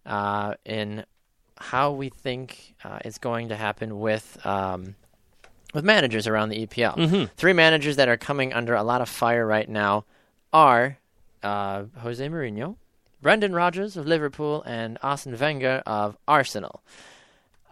[0.07, 1.05] uh, in
[1.63, 4.39] how we think uh, it's going to happen with.
[4.45, 4.95] Um,
[5.75, 6.97] with managers around the EPL.
[6.97, 7.31] Mhm.
[7.35, 10.05] Three managers that are coming under a lot of fire right now
[10.53, 10.99] are
[11.43, 12.77] uh, Jose Mourinho,
[13.23, 16.83] Brendan Rodgers of Liverpool, and Arsene Wenger of Arsenal.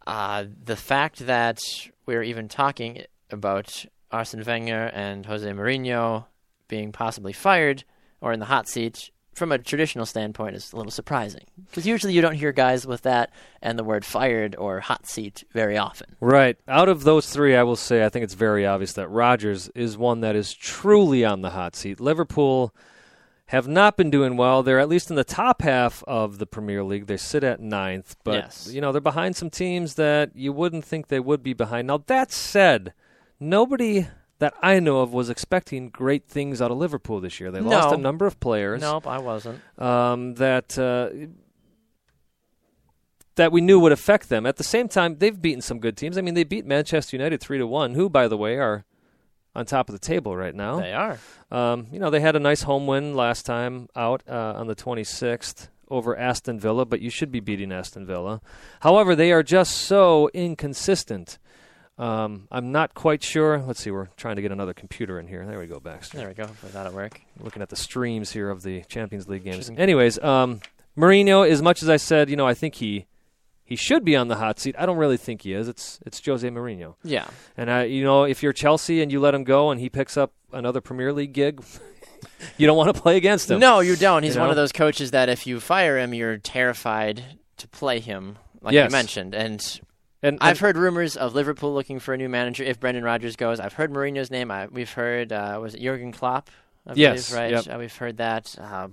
[0.06, 1.60] Uh, the fact that
[2.06, 6.24] we're even talking about Arsene Wenger and Jose Mourinho
[6.68, 7.84] being possibly fired
[8.22, 12.12] or in the hot seat from a traditional standpoint is a little surprising because usually
[12.12, 13.30] you don't hear guys with that
[13.62, 16.16] and the word fired or hot seat very often.
[16.20, 16.56] Right.
[16.68, 19.96] Out of those three, I will say I think it's very obvious that Rodgers is
[19.96, 22.00] one that is truly on the hot seat.
[22.00, 22.74] Liverpool
[23.46, 24.62] have not been doing well.
[24.62, 27.06] They're at least in the top half of the Premier League.
[27.06, 28.68] They sit at ninth, but Yes.
[28.72, 31.88] you know they're behind some teams that you wouldn't think they would be behind.
[31.88, 32.92] Now that said,
[33.40, 34.06] nobody
[34.40, 37.50] that I know of was expecting great things out of Liverpool this year.
[37.50, 39.60] They lost a number of players Nope, I wasn't.
[39.78, 41.10] um, that uh,
[43.36, 44.44] that we knew would affect them.
[44.46, 46.18] At the same time, they've beaten some good teams.
[46.18, 48.84] I mean, they beat Manchester United three to one, who, by the way, are
[49.54, 50.80] on top of the table right now.
[50.80, 51.18] They are.
[51.50, 54.76] Um, you know, they had a nice home win last time out uh, on the
[54.76, 58.40] 26th over Aston Villa, but you should be beating Aston Villa.
[58.80, 61.38] However, they are just so inconsistent.
[62.00, 63.58] Um, I'm not quite sure.
[63.58, 63.90] Let's see.
[63.90, 65.44] We're trying to get another computer in here.
[65.44, 66.46] There we go, Baxter There we go.
[66.72, 67.20] That'll work.
[67.38, 69.70] looking at the streams here of the Champions League games.
[69.76, 70.60] Anyways, um,
[70.96, 73.06] Mourinho, as much as I said, you know, I think he
[73.64, 74.74] he should be on the hot seat.
[74.78, 75.68] I don't really think he is.
[75.68, 77.28] It's it's Jose Mourinho, Yeah.
[77.56, 80.16] and I, you know, if you're Chelsea and you let him go and he picks
[80.16, 81.62] up another Premier League gig,
[82.56, 83.60] you don't want to play against him.
[83.60, 84.22] No, you don't.
[84.24, 87.22] He's You one of those coaches that if you fire him, you're terrified
[87.58, 88.90] to play him, like Yes.
[88.90, 89.34] you mentioned.
[89.34, 89.80] And
[90.22, 93.60] and, I've heard rumors of Liverpool looking for a new manager if Brendan Rodgers goes.
[93.60, 94.50] I've heard Mourinho's name.
[94.50, 96.50] I, we've heard was it Jurgen Klopp?
[96.86, 97.50] I Yes, believe, right.
[97.66, 97.74] yep.
[97.74, 98.54] Uh, we've heard that.
[98.58, 98.88] Uh,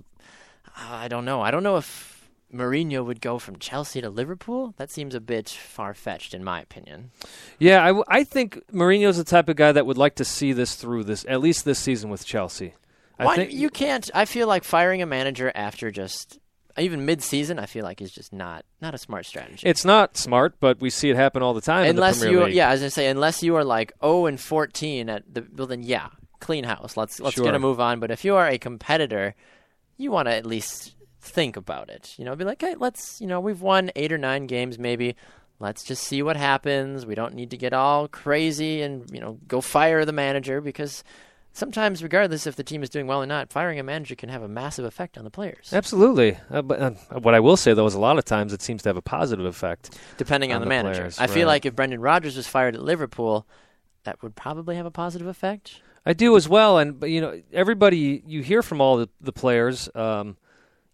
[0.76, 1.40] I don't know.
[1.40, 4.74] I don't know if Mourinho would go from Chelsea to Liverpool.
[4.76, 7.10] That seems a bit far fetched, in my opinion.
[7.58, 10.52] yeah, I, w- I think Mourinho's the type of guy that would like to see
[10.52, 12.74] this through this at least this season with Chelsea.
[13.18, 14.08] I Why think you can't?
[14.14, 16.38] I feel like firing a manager after just
[16.80, 17.58] even mid-season.
[17.58, 19.66] I feel like is just not not a smart strategy.
[19.68, 21.88] it's not smart, but we see it happen all the time.
[21.88, 22.54] unless in the Premier you, League.
[22.56, 25.82] yeah, as I say, unless you are like zero and fourteen at the, well, then
[25.82, 26.08] yeah,
[26.40, 26.96] clean house.
[26.96, 27.44] Let's let's Sure.
[27.44, 28.00] get a move on.
[28.00, 29.34] But if you are a competitor,
[29.96, 32.14] you want to at least think about it.
[32.16, 35.16] You know, be like, hey, let's, you know, we've won eight or nine games, maybe.
[35.60, 37.04] Let's just see what happens.
[37.04, 41.02] We don't need to get all crazy and you know go fire the manager because
[41.58, 44.42] sometimes, regardless if the team is doing well or not, firing a manager can have
[44.42, 46.38] a massive effect on the players, Absolutely.
[46.50, 46.90] Uh, but uh,
[47.20, 49.02] what I will say though is a lot of times it seems to have a
[49.02, 49.98] positive effect.
[50.16, 51.00] depending on, on the, the manager.
[51.00, 53.46] players, I feel like if Brendan Rodgers was fired at Liverpool,
[54.04, 55.82] that would probably have a positive effect.
[56.06, 59.32] I do as well, and but, you know everybody you hear from all the, the
[59.32, 60.36] players, um,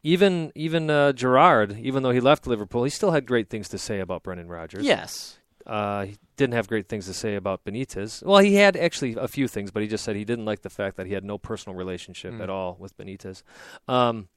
[0.03, 3.79] even even uh, Gerrard, even though he left Liverpool, he still had great things to
[3.79, 4.85] say about Brendan Rodgers.
[4.85, 5.39] Yes.
[5.67, 8.23] Uh, he didn't have great things to say about Benitez.
[8.23, 10.71] Well, he had actually a few things, but he just said he didn't like the
[10.71, 12.43] fact that he had no personal relationship Mm.
[12.43, 13.43] at all with Benitez.
[13.89, 14.29] Um,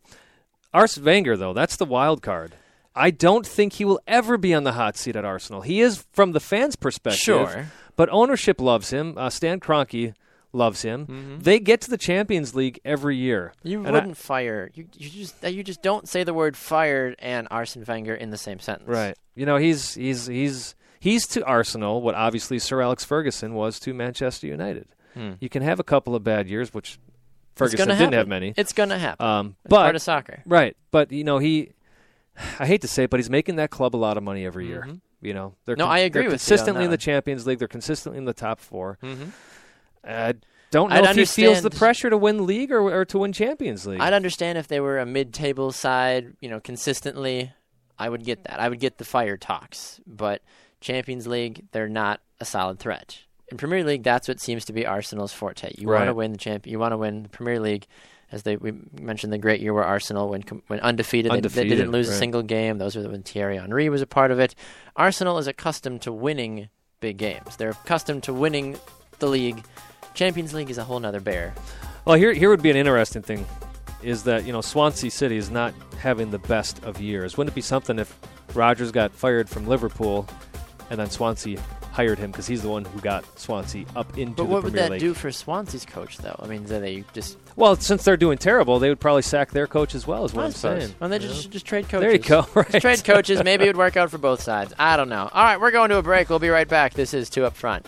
[0.73, 2.53] Arsene Wenger, though, that's the wild card.
[2.95, 5.61] I don't think he will ever be on the hot seat at Arsenal.
[5.61, 7.65] He is from the fans' perspective, Sure.
[7.95, 9.15] but ownership loves him.
[9.17, 10.13] Uh, Stan Kroenke
[10.53, 11.39] loves him.
[11.41, 13.53] They get to the Champions League every year.
[13.63, 14.71] You And wouldn't fire.
[14.73, 18.37] You, you just you just don't say the word fired and Arsene Wenger in the
[18.37, 18.89] same sentence.
[18.89, 19.15] Right.
[19.35, 20.73] You know, he's he's he's
[21.08, 24.88] he's to Arsenal what obviously Sir Alex Ferguson was to Manchester United.
[25.13, 25.34] Hmm.
[25.39, 27.00] You can have a couple of bad years, which
[27.56, 28.13] Ferguson didn't happen.
[28.17, 28.54] have many.
[28.58, 29.26] It's gonna happen.
[29.26, 30.43] Um, It's part of soccer.
[30.46, 31.72] right, but you know he,
[32.60, 34.67] I hate to say it, but he's making that club a lot of money every
[34.67, 34.86] year.
[34.88, 35.02] Mhm.
[35.22, 36.98] You know, they're No, I agree with consistently in the.
[36.98, 37.58] Champions League.
[37.58, 39.00] They're consistently in the top four.
[39.02, 39.30] Mm-hmm.
[40.04, 40.36] I
[40.70, 43.34] don't know I'd if he feels the pressure to win league or, or to win
[43.34, 44.00] Champions League.
[44.00, 47.52] I'd understand if they were a mid-table side, you know, consistently.
[47.98, 48.60] I would get that.
[48.60, 50.43] I would get the fire talks, but
[50.81, 53.19] Champions League, they're not a solid threat.
[53.49, 55.71] In Premier League, that's what seems to be Arsenal's forte.
[55.77, 56.67] You want to win the champ.
[56.67, 57.87] You want to win the Premier League,
[58.31, 61.31] as they we mentioned the great year where Arsenal went com- went undefeated.
[61.31, 62.77] They- They, didn't lose a single game.
[62.77, 64.53] Those were when Thierry Henry was a part of it.
[64.95, 66.67] Arsenal is accustomed to winning
[66.99, 67.55] big games.
[67.55, 68.77] They're accustomed to winning
[69.19, 69.63] the league.
[70.13, 71.53] Champions League is a whole nother bear.
[72.05, 73.45] Well, here here would be an interesting thing,
[74.03, 77.37] is that you know Swansea City is not having the best of years.
[77.37, 78.13] Wouldn't it be something if
[78.53, 80.27] Rodgers got fired from Liverpool,
[80.89, 81.60] and then Swansea
[81.91, 84.73] hired him because he's the one who got Swansea up into But the what would
[84.73, 85.00] that League.
[85.00, 86.36] do for Swansea's coach, though?
[86.39, 89.65] I mean, do they just Well, since they're doing terrible, they would probably sack their
[89.67, 90.23] coach as well.
[90.26, 90.93] Is what I'm saying.
[91.00, 91.52] Well, they just know?
[91.52, 92.02] just trade coaches.
[92.02, 92.45] There you go.
[92.56, 92.69] Right.
[92.71, 93.43] Just trade coaches.
[93.43, 94.73] Maybe it would work out for both sides.
[94.78, 95.30] I don't know.
[95.34, 96.30] All right, we're going to a break.
[96.30, 96.93] We'll be right back.
[96.93, 97.88] This is two up front.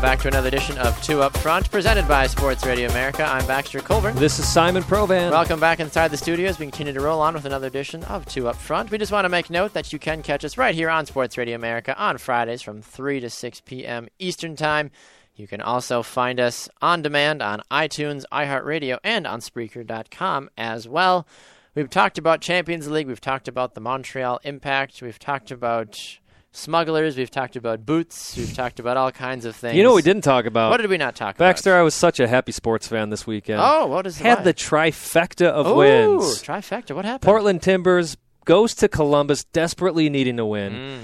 [0.00, 3.22] Welcome back to another edition of Two Up Front, presented by Sports Radio America.
[3.22, 4.16] I'm Baxter Colburn.
[4.16, 5.30] This is Simon Provan.
[5.30, 6.58] Welcome back inside the studios.
[6.58, 8.90] We continue to roll on with another edition of Two Up Front.
[8.90, 11.36] We just want to make note that you can catch us right here on Sports
[11.36, 14.08] Radio America on Fridays from 3 to 6 p.m.
[14.18, 14.90] Eastern Time.
[15.34, 21.26] You can also find us on demand on iTunes, iHeartRadio, and on Spreaker.com as well.
[21.74, 23.06] We've talked about Champions League.
[23.06, 25.02] We've talked about the Montreal Impact.
[25.02, 26.19] We've talked about
[26.52, 27.16] smugglers.
[27.16, 28.36] We've talked about boots.
[28.36, 29.76] We've talked about all kinds of things.
[29.76, 30.70] You know what we didn't talk about?
[30.70, 31.48] What did we not talk Baxter, about?
[31.50, 33.60] Baxter, I was such a happy sports fan this weekend.
[33.62, 36.42] Oh, what is Had the trifecta of Ooh, wins.
[36.42, 36.94] Trifecta.
[36.94, 37.22] What happened?
[37.22, 40.72] Portland Timbers goes to Columbus desperately needing to win.
[40.72, 40.98] Mm.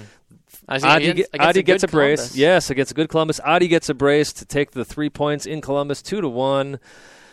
[0.69, 2.19] Adi, against- ge- against Adi a gets a brace.
[2.19, 2.37] Columbus.
[2.37, 3.39] Yes, against a good Columbus.
[3.41, 6.81] Adi gets a brace to take the three points in Columbus, two to one.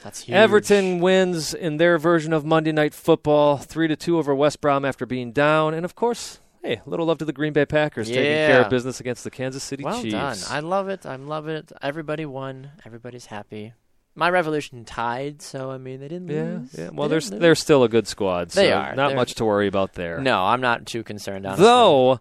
[0.03, 0.35] That's huge.
[0.35, 4.85] Everton wins in their version of Monday Night Football, three to two over West Brom
[4.85, 5.73] after being down.
[5.73, 8.99] And of course, hey, little love to the Green Bay Packers taking care of business
[8.99, 10.13] against the Kansas City Well Chiefs.
[10.13, 10.37] done.
[10.49, 11.05] I love it.
[11.05, 11.71] I love it.
[11.81, 12.71] Everybody won.
[12.85, 13.73] Everybody's happy.
[14.15, 16.75] My Revolution tied, so I mean they didn't yeah, lose.
[16.77, 16.89] yeah.
[16.93, 18.49] Well, They they're they're still a good squad.
[18.51, 18.95] They are.
[18.95, 20.19] Not They're- much to worry about there.
[20.19, 21.45] No, I'm not too concerned.
[21.47, 21.65] Honestly.
[21.65, 22.19] Though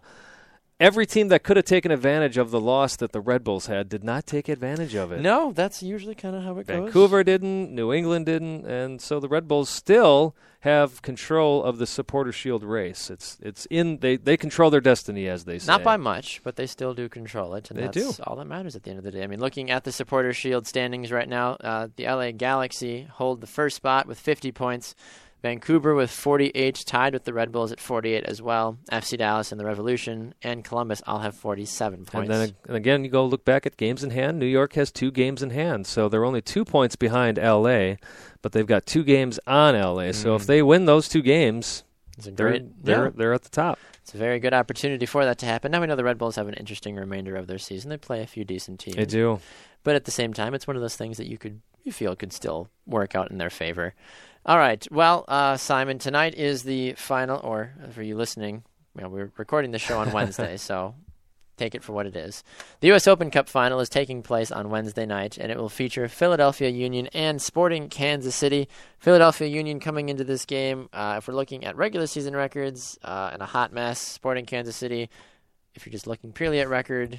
[0.83, 3.89] every team that could have taken advantage of the loss that the Red Bulls had
[3.89, 5.21] did not take advantage of it.
[5.21, 6.83] no, that's usually kind of how it goes.
[6.83, 11.85] Vancouver didn't, New England didn't, and so the Red Bulls still have control of the
[11.85, 13.09] supporter shield race.
[13.09, 15.67] It's it's in they they control their destiny as they say.
[15.69, 18.23] Not by much, but they still do control it, and They that's do.
[18.23, 19.23] all that matters at the end of the day.
[19.23, 23.41] I mean, looking at the Supporter Shield standings right now, uh, the LA Galaxy hold
[23.41, 24.95] the first spot with 50 points.
[25.43, 28.77] Vancouver with 48, tied with the Red Bulls at 48 as well.
[28.89, 32.29] FC Dallas and the Revolution and Columbus all have 47 points.
[32.31, 34.39] And then and again, you go look back at games in hand.
[34.39, 37.97] New York has two games in hand, so they're only two points behind L.A.,
[38.41, 40.13] but they've got two games on L.A.
[40.13, 40.45] So if Mm.
[40.47, 41.83] they win those two games,
[42.25, 43.79] a they're they're yeah, they're at the top.
[44.01, 45.71] it's a very good opportunity for that to happen.
[45.73, 47.89] Now we know the Red Bulls have an interesting remainder of their season.
[47.89, 48.95] They play a few decent teams.
[48.95, 49.41] They do.
[49.83, 52.15] but at the same time, it's one of those things that you could you feel
[52.15, 53.93] could still work out in their favor.
[54.45, 58.63] All right, well, uh, Simon, tonight is the final, or for you listening,
[58.95, 60.95] you know, we're recording the show on Wednesday, so
[61.55, 62.43] take it for what it is.
[62.81, 63.07] The U.S.
[63.07, 67.07] Open Cup final is taking place on Wednesday night, and it will feature Philadelphia Union
[67.13, 68.67] and Sporting Kansas City.
[68.99, 73.29] Philadelphia Union coming into this game, uh, if we're looking at regular season records, uh,
[73.31, 73.97] and a hot mess.
[73.99, 75.09] Sporting Kansas City,
[75.73, 77.17] if you're just looking purely at record,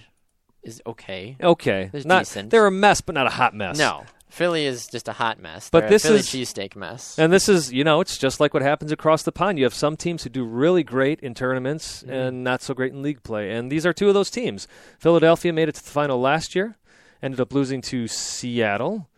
[0.63, 1.39] is okay.
[1.43, 2.51] Okay, They're not decent.
[2.51, 3.79] they're a mess, but not a hot mess.
[3.79, 4.05] No,
[4.35, 5.71] Philly is just a hot mess.
[5.71, 7.19] But They're this a Philly is- cheesesteak mess.
[7.19, 9.59] And this is, you know, it's just like what happens across the pond.
[9.59, 12.13] You have some teams who do really great in tournaments Mm-hmm.
[12.13, 13.51] and not so great in league play.
[13.53, 14.67] And these are two of those teams.
[14.99, 16.77] Philadelphia made it to the final last year,
[17.23, 19.09] ended up losing to Seattle.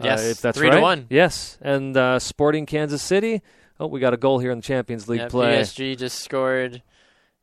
[0.00, 1.06] uh, Yes, if that's three to one.
[1.10, 3.42] Yes, and uh, Sporting Kansas City.
[3.78, 5.60] Oh, we got a goal here in the Champions League Yeah, play.
[5.60, 6.82] PSG just scored.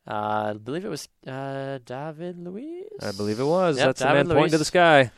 [0.08, 2.84] Uh, I believe it was uh, David Luiz.
[3.02, 3.76] I believe it was.
[3.76, 5.10] Yep, That's the David man pointing to the sky.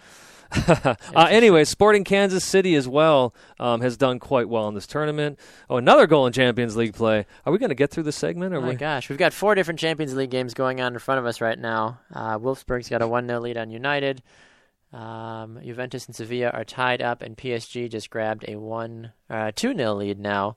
[0.68, 0.96] uh,
[1.30, 5.38] anyway, Sporting Kansas City as well um, has done quite well in this tournament.
[5.70, 7.26] Oh, another goal in Champions League play.
[7.46, 8.55] Are we going to get through this segment?
[8.55, 8.74] Or Oh my we?
[8.74, 11.59] gosh, we've got four different Champions League games going on in front of us right
[11.59, 12.00] now.
[12.14, 14.22] Uh, Wolfsburg's got a 1 0 lead on United.
[14.92, 19.72] Um, Juventus and Sevilla are tied up, and PSG just grabbed a one, uh, two
[19.72, 20.57] nil lead now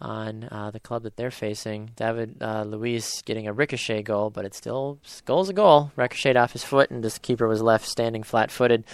[0.00, 1.90] on uh, the club that they're facing.
[1.96, 5.90] David uh, Luiz getting a ricochet goal, but it's still goal's a goal.
[5.96, 8.84] Ricocheted off his foot, and this keeper was left standing flat-footed.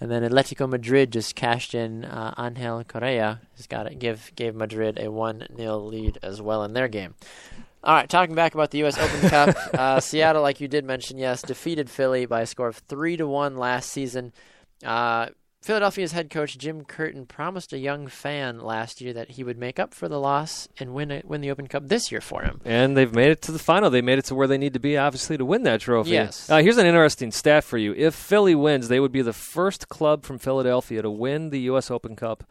[0.00, 3.40] And then Atletico Madrid just cashed in uh, Angel Correa.
[3.56, 7.14] Has got to give gave Madrid a one 0 lead as well in their game.
[7.84, 8.98] All right, talking back about the U.S.
[8.98, 12.78] Open Cup, uh, Seattle, like you did mention, yes, defeated Philly by a score of
[12.78, 14.32] three to one last season.
[14.82, 15.28] Uh,
[15.64, 19.78] Philadelphia's head coach Jim Curtin promised a young fan last year that he would make
[19.78, 22.60] up for the loss and win it, win the Open Cup this year for him.
[22.66, 23.88] And they've made it to the final.
[23.88, 26.10] They made it to where they need to be, obviously, to win that trophy.
[26.10, 26.50] Yes.
[26.50, 27.94] Uh, here's an interesting stat for you.
[27.94, 31.90] If Philly wins, they would be the first club from Philadelphia to win the U.S.
[31.90, 32.44] Open Cup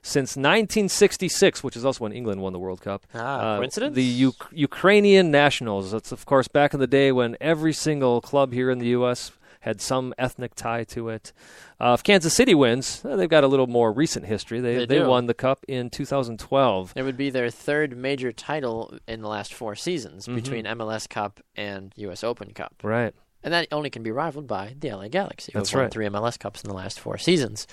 [0.00, 3.04] since 1966, which is also when England won the World Cup.
[3.12, 3.96] Ah, Uh, coincidence?
[3.96, 5.90] The U- Ukrainian nationals.
[5.90, 9.32] That's, of course, back in the day when every single club here in the U.S.
[9.62, 11.32] had some ethnic tie to it.
[11.80, 14.60] Uh, if Kansas City wins, uh, they've got a little more recent history.
[14.60, 15.06] They, They do.
[15.08, 16.92] won the cup in 2012.
[16.94, 20.34] It would be their third major title in the last four seasons Mm-hmm.
[20.36, 22.22] between MLS Cup and U.S.
[22.22, 22.74] Open Cup.
[22.82, 23.14] Right.
[23.42, 25.92] and that only can be rivaled by the LA Galaxy, who That's have won right.
[25.92, 27.66] three MLS Cups in the last four seasons.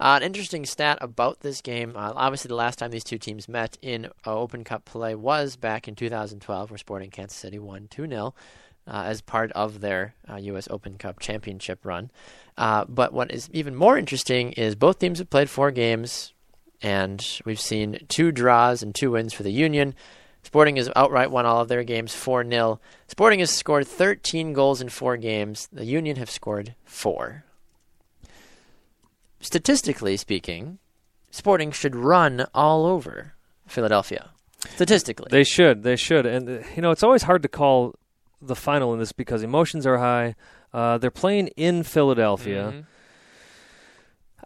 [0.00, 1.92] Uh, an interesting stat about this game.
[1.94, 5.56] Uh, obviously, the last time these two teams met in uh, Open Cup play was
[5.56, 8.34] back in 2012, where Sporting Kansas City won 2 0
[8.86, 10.68] uh, as part of their uh, U.S.
[10.70, 12.10] Open Cup championship run.
[12.56, 16.32] Uh, but what is even more interesting is both teams have played four games,
[16.80, 19.94] and we've seen two draws and two wins for the Union.
[20.42, 22.80] Sporting has outright won all of their games 4 0.
[23.06, 25.68] Sporting has scored 13 goals in four games.
[25.72, 27.44] The Union have scored four.
[29.40, 30.78] Statistically speaking,
[31.30, 33.34] Sporting should run all over
[33.66, 34.30] Philadelphia.
[34.74, 35.28] Statistically.
[35.30, 35.82] They should.
[35.82, 36.26] They should.
[36.26, 37.94] And, uh, you know, it's always hard to call
[38.42, 40.34] the final in this because emotions are high.
[40.72, 42.72] Uh, they're playing in Philadelphia.
[42.74, 42.84] Mhm.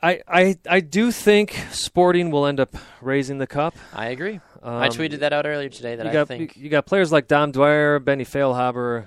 [0.03, 3.75] I, I, I do think Sporting will end up raising the cup.
[3.95, 4.41] I agree.
[4.63, 7.11] Um, I tweeted that out earlier today that you I got, think you, got players
[7.11, 9.07] like Dom Dwyer, Benny Feilhaber,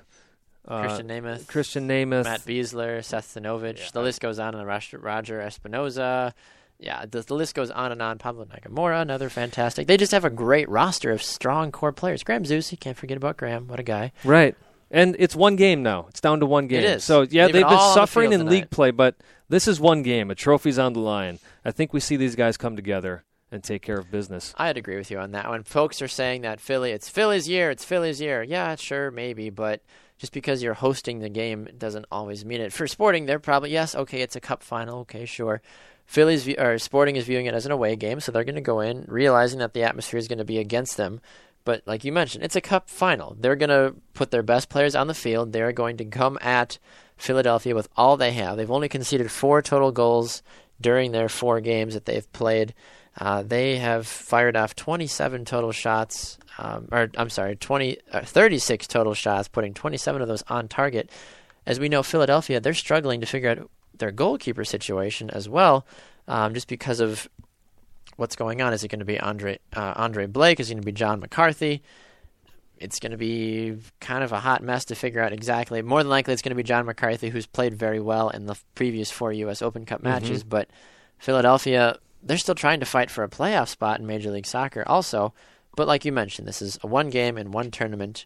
[0.67, 2.23] uh, Christian Nemeth, Christian Nemeth.
[2.23, 3.91] Matt Besler, Seth Stanovich.
[3.91, 4.55] The list goes on.
[4.55, 6.33] And Roger, Roger Espinoza.
[6.79, 8.17] Yeah, the, the list goes on and on.
[8.17, 9.85] Paulo Nagamura, another fantastic.
[9.85, 12.23] They just have a great roster of strong core players.
[12.23, 13.67] Graham Zusi, you can't forget about Graham.
[13.67, 14.11] What a guy.
[14.23, 14.55] Right.
[14.91, 16.07] And it's one game now.
[16.09, 16.83] It's down to one game.
[16.83, 17.03] is.
[17.03, 18.51] So yeah, it they've been the suffering in tonight.
[18.51, 19.15] league play, but
[19.47, 20.31] this is one game.
[20.31, 21.39] A trophy's on the line.
[21.63, 24.53] I think we see these guys come together and take care of business.
[24.57, 25.63] I'd agree with you on that one.
[25.63, 28.43] Folks are saying that Philly, it's Philly's year, it's Philly's year.
[28.43, 29.81] Yeah, sure, maybe, but
[30.17, 32.73] just because you're hosting the game doesn't always mean it.
[32.73, 35.61] For Sporting, they're probably yes, okay, it's a cup final, okay, sure.
[36.05, 38.79] Philly's or Sporting is viewing it as an away game, so they're going to go
[38.79, 41.21] in realizing that the atmosphere is going to be against them.
[41.65, 43.35] But like you mentioned, it's a cup final.
[43.39, 45.51] They're going to put their best players on the field.
[45.51, 46.79] They're going to come at
[47.17, 48.57] Philadelphia with all they have.
[48.57, 50.41] They've only conceded four total goals
[50.81, 52.73] during their four games that they've played.
[53.17, 58.87] Uh, they have fired off 27 total shots, um, or I'm sorry, 20, uh, 36
[58.87, 61.09] total shots, putting 27 of those on target.
[61.65, 65.85] As we know, Philadelphia, they're struggling to figure out their goalkeeper situation as well,
[66.27, 67.27] um, just because of
[68.19, 68.73] what's going on.
[68.73, 70.59] Is it going to be Andre uh, Andre Blake?
[70.59, 71.81] Is it going to be John McCarthy?
[72.77, 75.81] It's going to be kind of a hot mess to figure out exactly.
[75.81, 78.57] More than likely, it's going to be John McCarthy, who's played very well in the
[78.75, 79.61] previous four U.S.
[79.61, 80.43] Open Cup matches.
[80.43, 80.69] But
[81.17, 85.33] Philadelphia, they're still trying to fight for a playoff spot in Major League Soccer, also.
[85.75, 88.25] But like you mentioned, this is a one game and one tournament.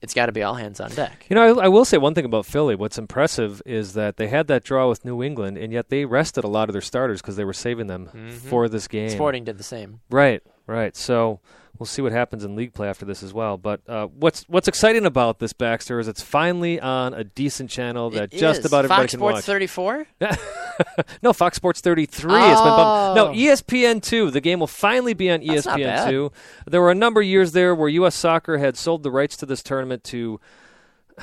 [0.00, 1.26] It's got to be all hands on deck.
[1.28, 2.76] You know, I, I will say one thing about Philly.
[2.76, 6.44] What's impressive is that they had that draw with New England, and yet they rested
[6.44, 8.30] a lot of their starters because they were saving them mm-hmm.
[8.30, 9.10] for this game.
[9.10, 10.00] Sporting did the same.
[10.08, 10.96] Right, right.
[10.96, 11.40] So
[11.78, 13.56] we'll see what happens in league play after this as well.
[13.56, 18.10] But uh, what's what's exciting about this Baxter is it's finally on a decent channel
[18.10, 18.66] that It just is.
[18.66, 19.44] about everybody Fox can Sports watch.
[19.44, 20.06] 34?
[21.22, 22.06] no, Fox Sports 33.
[22.06, 23.16] It's been bumped.
[23.16, 23.34] No, Oh.
[23.34, 24.30] ESPN 2.
[24.30, 26.32] The game will finally be on That's ESPN 2.
[26.66, 28.14] There were a number of years there where U.S.
[28.14, 30.40] Soccer had sold the rights to this tournament to.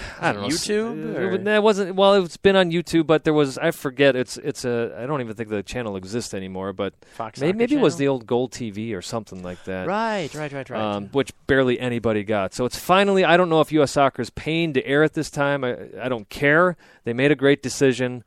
[0.22, 0.48] I don't know.
[0.50, 2.14] YouTube, s- or- That wasn't well.
[2.24, 4.16] It's been on YouTube, but there was I forget.
[4.16, 6.74] It's it's a I don't even think the channel exists anymore.
[6.74, 10.34] But Fox maybe, maybe it was the old Gold TV or something like that Right,
[10.36, 10.82] right, right, right.
[10.96, 12.54] um, which barely anybody got.
[12.54, 13.92] So it's finally, I don't know if U.S.
[13.92, 15.64] Soccer is paying to air it this time.
[15.64, 16.78] I, I don't care.
[17.04, 18.24] They made a great decision.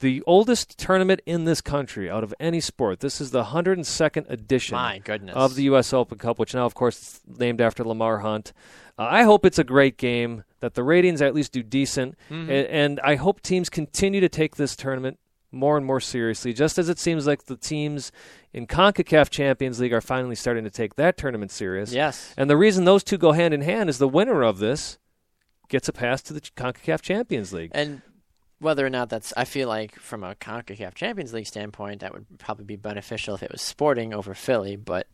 [0.00, 3.00] The oldest tournament in this country out of any sport.
[3.00, 5.34] This is the 102nd edition My goodness.
[5.34, 5.92] of the U.S.
[5.92, 8.52] Open Cup, which now, of course, is named after Lamar Hunt.
[8.96, 12.48] Uh, I hope it's a great game, that the ratings at least do decent, Mm-hmm.
[12.50, 15.18] a- and I hope teams continue to take this tournament
[15.50, 18.12] more and more seriously, just as it seems like the teams
[18.52, 21.92] in CONCACAF Champions League are finally starting to take that tournament serious.
[21.92, 22.34] Yes.
[22.36, 24.98] And the reason those two go hand in hand is the winner of this
[25.68, 27.70] gets a pass to the CONCACAF Champions League.
[27.74, 28.02] And
[28.60, 32.26] whether or not that's, I feel like from a CONCACAF Champions League standpoint, that would
[32.38, 34.76] probably be beneficial if it was Sporting over Philly.
[34.76, 35.06] But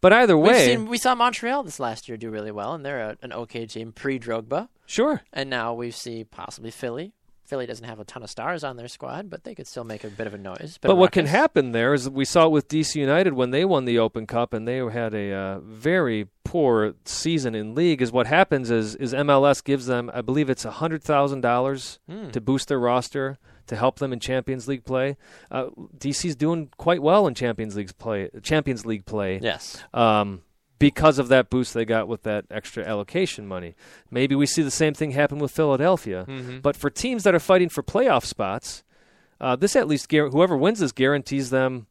[0.00, 3.00] But either way, seen, we saw Montreal this last year do really well, and they're
[3.00, 4.68] a, an okay team pre Drogba.
[4.86, 5.22] sure.
[5.32, 7.14] And now we see possibly Philly.
[7.48, 10.04] Philly doesn't have a ton of stars on their squad, but they could still make
[10.04, 10.78] a bit of a noise.
[10.80, 13.84] But what can happen there is we saw it with DC United when they won
[13.86, 18.02] the Open Cup and they had a uh, very poor season in league.
[18.02, 22.30] Is what happens is is MLS gives them, I believe it's hundred thousand dollars Hmm.
[22.30, 25.16] to boost their roster to help them in Champions League play.
[25.50, 25.66] Uh,
[25.98, 28.30] DC's doing quite well in Champions League play.
[28.42, 29.40] Champions League play.
[29.42, 29.82] Yes.
[29.92, 30.40] um,
[30.78, 33.74] because of that boost they got with that extra allocation money.
[34.10, 36.24] Maybe we see the same thing happen with Philadelphia.
[36.28, 36.58] Mm-hmm.
[36.60, 38.84] But for teams that are fighting for playoff spots,
[39.40, 41.86] uh, this at least whoever wins this guarantees them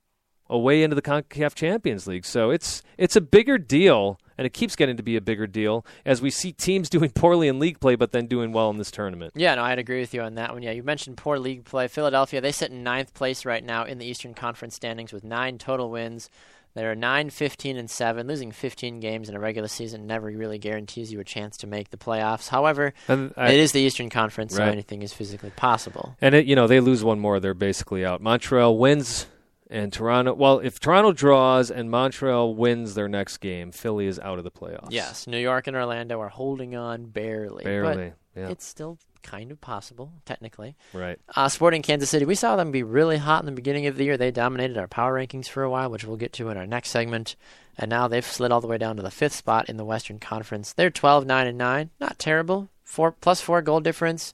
[0.50, 2.26] a way into the CONCACAF Champions League.
[2.26, 5.86] So it's it's a bigger deal, and it keeps getting to be a bigger deal
[6.06, 8.92] as we see teams doing poorly in league play, but then doing well in this
[8.92, 9.34] tournament.
[9.36, 10.64] Yeah, no, I'd agree with you on that one.
[10.64, 11.88] Yeah, you mentioned poor league play.
[11.88, 15.58] Philadelphia, they sit in ninth place right now in the Eastern Conference standings with nine
[15.58, 16.30] total wins.
[16.78, 18.28] They're 9, 15, and 7.
[18.28, 21.90] Losing 15 games in a regular season never really guarantees you a chance to make
[21.90, 22.50] the playoffs.
[22.50, 26.16] However, I- it is the Eastern Conference, so anything is physically possible.
[26.22, 28.22] And it, you know, they lose one more, they're basically out.
[28.22, 29.26] Montreal wins,
[29.70, 30.34] and Toronto.
[30.34, 34.52] Well, if Toronto draws and Montreal wins their next game, Philly is out of the
[34.52, 34.92] playoffs.
[34.92, 37.64] Yes, New York and Orlando are holding on barely.
[37.66, 38.14] barely.
[38.34, 40.76] But Yeah, it's still kind of possible, technically.
[40.94, 41.20] right.
[41.36, 44.04] Uh, Sporting Kansas City, we saw them be really hot in the beginning of the
[44.04, 44.18] year.
[44.18, 46.90] They dominated our power rankings for a while, which we'll get to in our next
[46.90, 47.36] segment.
[47.78, 50.20] And now they've slid all the way down to the fifth spot in the Western
[50.20, 50.74] Conference.
[50.74, 51.90] They're 12, 9, and 9.
[52.00, 52.70] Not terrible.
[52.84, 54.34] Four plus four goal difference.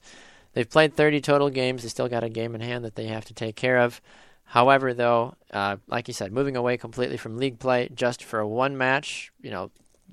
[0.54, 1.82] They've played 30 total games.
[1.82, 4.00] They still got a game in hand that they have to take care of.
[4.44, 8.78] However, though, uh, like you said, moving away completely from league play just for one
[8.78, 9.70] match, you know,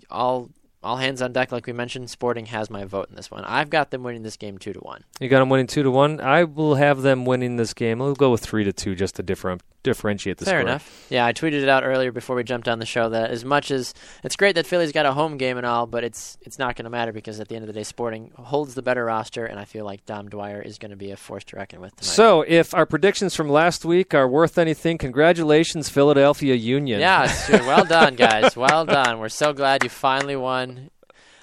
[0.09, 0.49] all
[0.83, 2.09] all hands on deck, like we mentioned.
[2.09, 3.43] Sporting has my vote in this one.
[3.45, 5.03] I've got them winning this game two to one.
[5.19, 6.19] You got them winning two to one.
[6.19, 8.01] I will have them winning this game.
[8.01, 10.69] I'll go with three to two just to differ- differentiate the Fair score.
[10.69, 11.07] enough.
[11.09, 13.71] Yeah, I tweeted it out earlier before we jumped on the show that as much
[13.71, 16.75] as it's great that Philly's got a home game and all, but it's it's not
[16.75, 19.45] going to matter because at the end of the day, Sporting holds the better roster,
[19.45, 21.95] and I feel like Dom Dwyer is going to be a force to reckon with
[21.95, 22.11] tonight.
[22.11, 26.99] So, if our predictions from last week are worth anything, congratulations, Philadelphia Union.
[26.99, 27.27] yeah,
[27.65, 28.55] well done, guys.
[28.55, 29.19] Well done.
[29.19, 30.89] We're so glad you finally won.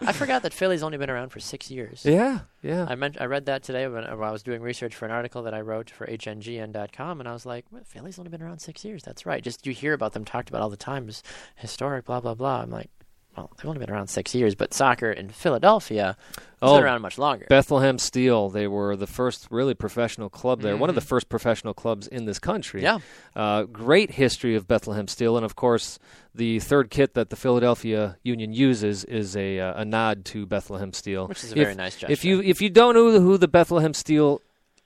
[0.01, 2.05] I forgot that Philly's only been around for six years.
[2.05, 2.87] Yeah, yeah.
[2.89, 5.11] I meant I read that today when, uh, when I was doing research for an
[5.11, 8.61] article that I wrote for HNGN.com, and I was like, well, Philly's only been around
[8.61, 9.03] six years.
[9.03, 9.43] That's right.
[9.43, 11.23] Just you hear about them talked about all the time as
[11.57, 12.63] historic, blah blah blah.
[12.63, 12.91] I'm like,
[13.39, 17.03] well, they've only been around six years, but soccer in Philadelphia has Oh, been around
[17.03, 17.47] much longer.
[17.49, 21.73] Bethlehem Steel, they were the first really professional club there, one of the first professional
[21.73, 22.83] clubs in this country.
[22.83, 22.99] Yeah.
[23.37, 25.99] Uh, great history of Bethlehem Steel, and of course,
[26.35, 30.93] the third kit that the Philadelphia Union uses is a, uh, a nod to Bethlehem
[30.93, 31.29] Steel.
[31.29, 32.13] Which is a very If- nice gesture.
[32.13, 34.41] If you if you don't know who the Bethlehem Steel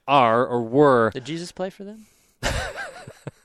[0.06, 2.06] are or were, Did Jesus play for them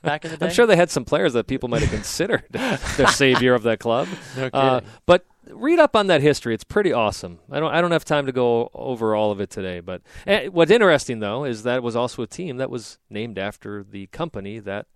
[0.08, 0.46] back in the day?
[0.46, 3.78] I'm sure they had some players that people might have considered their savior of that
[3.80, 4.08] club.
[4.36, 7.38] No Uh, but read up on that history; it's pretty awesome.
[7.50, 9.80] I don't I don't have time to go over all of it today.
[9.80, 13.38] But eh, what's interesting though is that it was also a team that was named
[13.38, 14.86] after the company that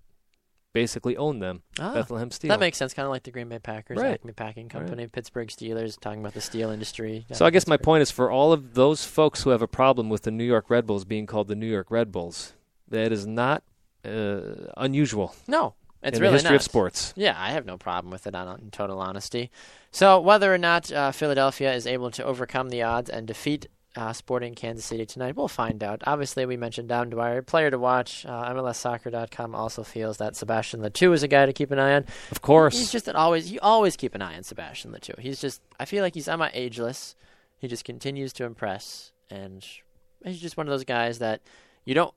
[0.75, 2.49] basically owned them, Ah, Bethlehem Steel.
[2.49, 4.15] That makes sense, kind of like the Green Bay Packers, Right.
[4.15, 7.27] Acme Packing Company, Pittsburgh Steelers, talking about the steel industry.
[7.31, 10.09] so I guess my point is for all of those folks who have a problem
[10.09, 12.55] with the New York Red Bulls being called the New York Red Bulls,
[12.89, 13.63] that is not
[14.05, 16.57] uh, unusual no, it's in really the history not.
[16.57, 17.15] of sports.
[17.17, 18.35] Yeah, I have no problem with it.
[18.35, 19.51] On, in total honesty.
[19.91, 24.13] So whether or not uh, Philadelphia is able to overcome the odds and defeat uh,
[24.13, 26.03] Sporting Kansas City tonight, we'll find out.
[26.07, 28.25] Obviously, we mentioned Dom Dwyer, player to watch.
[28.25, 31.95] Uh, MLSsoccer.com also feels that Sebastien Le Toux is a guy to keep an eye
[31.95, 32.07] on.
[32.31, 33.53] Of course, He's just an always.
[33.53, 35.15] You always keep an eye on Sebastien Le Toux.
[35.19, 35.61] He's just.
[35.79, 37.15] I feel like he's semi ageless.
[37.59, 39.65] He just continues to impress, and
[40.25, 41.43] he's just one of those guys that
[41.85, 42.15] you don't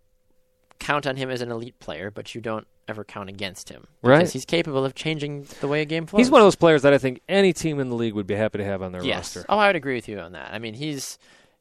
[0.85, 4.19] count on him as an elite player, but you don't ever count against him Right.
[4.19, 6.19] because he's capable of changing the way a game flows.
[6.19, 8.35] he's one of those players that I think any team in the league would be
[8.35, 9.35] happy to have on their yes.
[9.35, 9.45] roster.
[9.49, 10.53] Oh, I would agree with you on that.
[10.53, 11.17] I mean, he's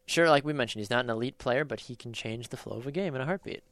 [0.06, 2.76] sure, like we mentioned, he's not an elite player, but he can change the flow
[2.76, 3.62] of a game in a heartbeat.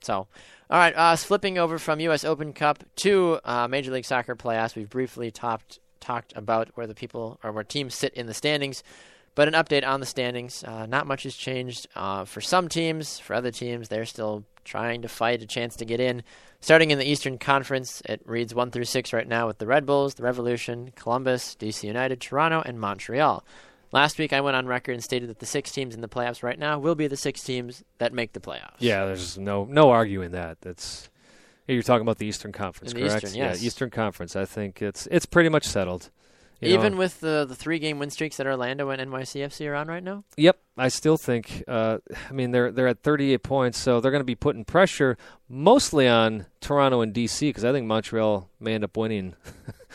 [0.00, 2.22] So, all right, uh, flipping over from U.S.
[2.22, 6.94] Open Cup to uh, Major League Soccer playoffs, we've briefly topped, talked about where the
[6.94, 8.84] people or where teams sit in the standings.
[9.34, 10.64] But an update on the standings.
[10.64, 13.18] Uh, not much has changed uh, for some teams.
[13.20, 16.22] For other teams, they're still trying to fight a chance to get in.
[16.60, 19.86] Starting in the Eastern Conference, it reads 1 through 6 right now with the Red
[19.86, 23.44] Bulls, the Revolution, Columbus, DC United, Toronto, and Montreal.
[23.90, 26.42] Last week, I went on record and stated that the six teams in the playoffs
[26.42, 28.76] right now will be the six teams that make the playoffs.
[28.80, 30.60] Yeah, there's no no arguing that.
[30.60, 31.08] That's
[31.66, 33.24] you're talking about the Eastern Conference, In the correct?
[33.24, 33.62] Eastern, yes.
[33.62, 34.36] Yeah, Eastern Conference.
[34.36, 36.10] I think it's it's pretty much settled.
[36.60, 39.76] You Even know, with the the three game win streaks that Orlando and NYCFC are
[39.76, 40.24] on right now.
[40.36, 41.62] Yep, I still think.
[41.68, 41.98] Uh,
[42.28, 45.16] I mean, they're they're at 38 points, so they're going to be putting pressure
[45.48, 49.34] mostly on Toronto and DC because I think Montreal may end up winning.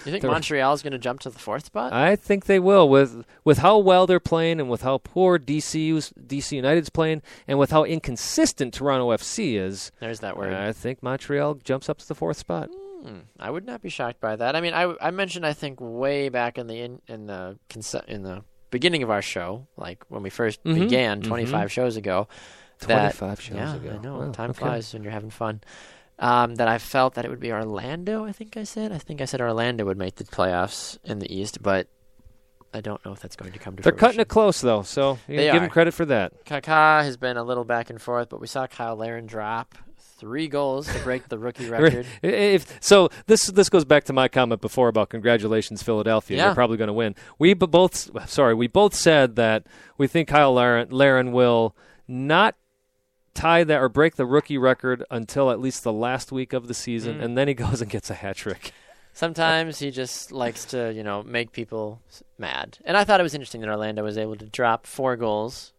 [0.05, 1.91] You think Montreal is going to jump to the fourth spot?
[1.91, 6.13] I think they will with with how well they're playing and with how poor DC's
[6.17, 9.91] DC United's playing and with how inconsistent Toronto FC is.
[9.99, 10.53] There's that word.
[10.53, 12.69] I think Montreal jumps up to the fourth spot.
[13.03, 14.55] Hmm, I would not be shocked by that.
[14.55, 17.57] I mean, I, I mentioned I think way back in the in, in the
[18.07, 21.25] in the beginning of our show, like when we 1st Mhm, began mhm.
[21.27, 22.27] 25 shows ago.
[22.79, 23.97] that- 25 shows yeah, ago.
[23.99, 24.17] I know.
[24.19, 24.59] Wow, time okay.
[24.59, 25.61] flies when you're having fun.
[26.19, 28.23] Um, that I felt that it would be Orlando.
[28.23, 28.91] I think I said.
[28.91, 31.87] I think I said Orlando would make the playoffs in the East, but
[32.73, 33.99] I don't know if that's going to come to They're fruition.
[33.99, 36.45] cutting it close though, so you They give them credit for that.
[36.45, 39.75] Kaká has been a little back and forth, but we saw Cyle Larin drop
[40.17, 42.05] three goals to break the rookie record.
[42.21, 46.37] If, so this this goes back to my comment before about congratulations Philadelphia.
[46.37, 46.45] Yeah.
[46.45, 47.15] They're probably going to win.
[47.39, 49.63] We both sorry, we both said that
[49.97, 51.75] we think Cyle Larin, Larin will
[52.07, 52.55] not
[53.33, 56.73] tie that or break the rookie record until at least the last week of the
[56.73, 57.23] season, Mm.
[57.23, 58.71] and then he goes and gets a hat trick.
[59.15, 62.01] Sometimes he just likes to, you know, make people
[62.37, 62.77] mad.
[62.85, 65.72] And I thought it was interesting that Orlando was able to drop four goals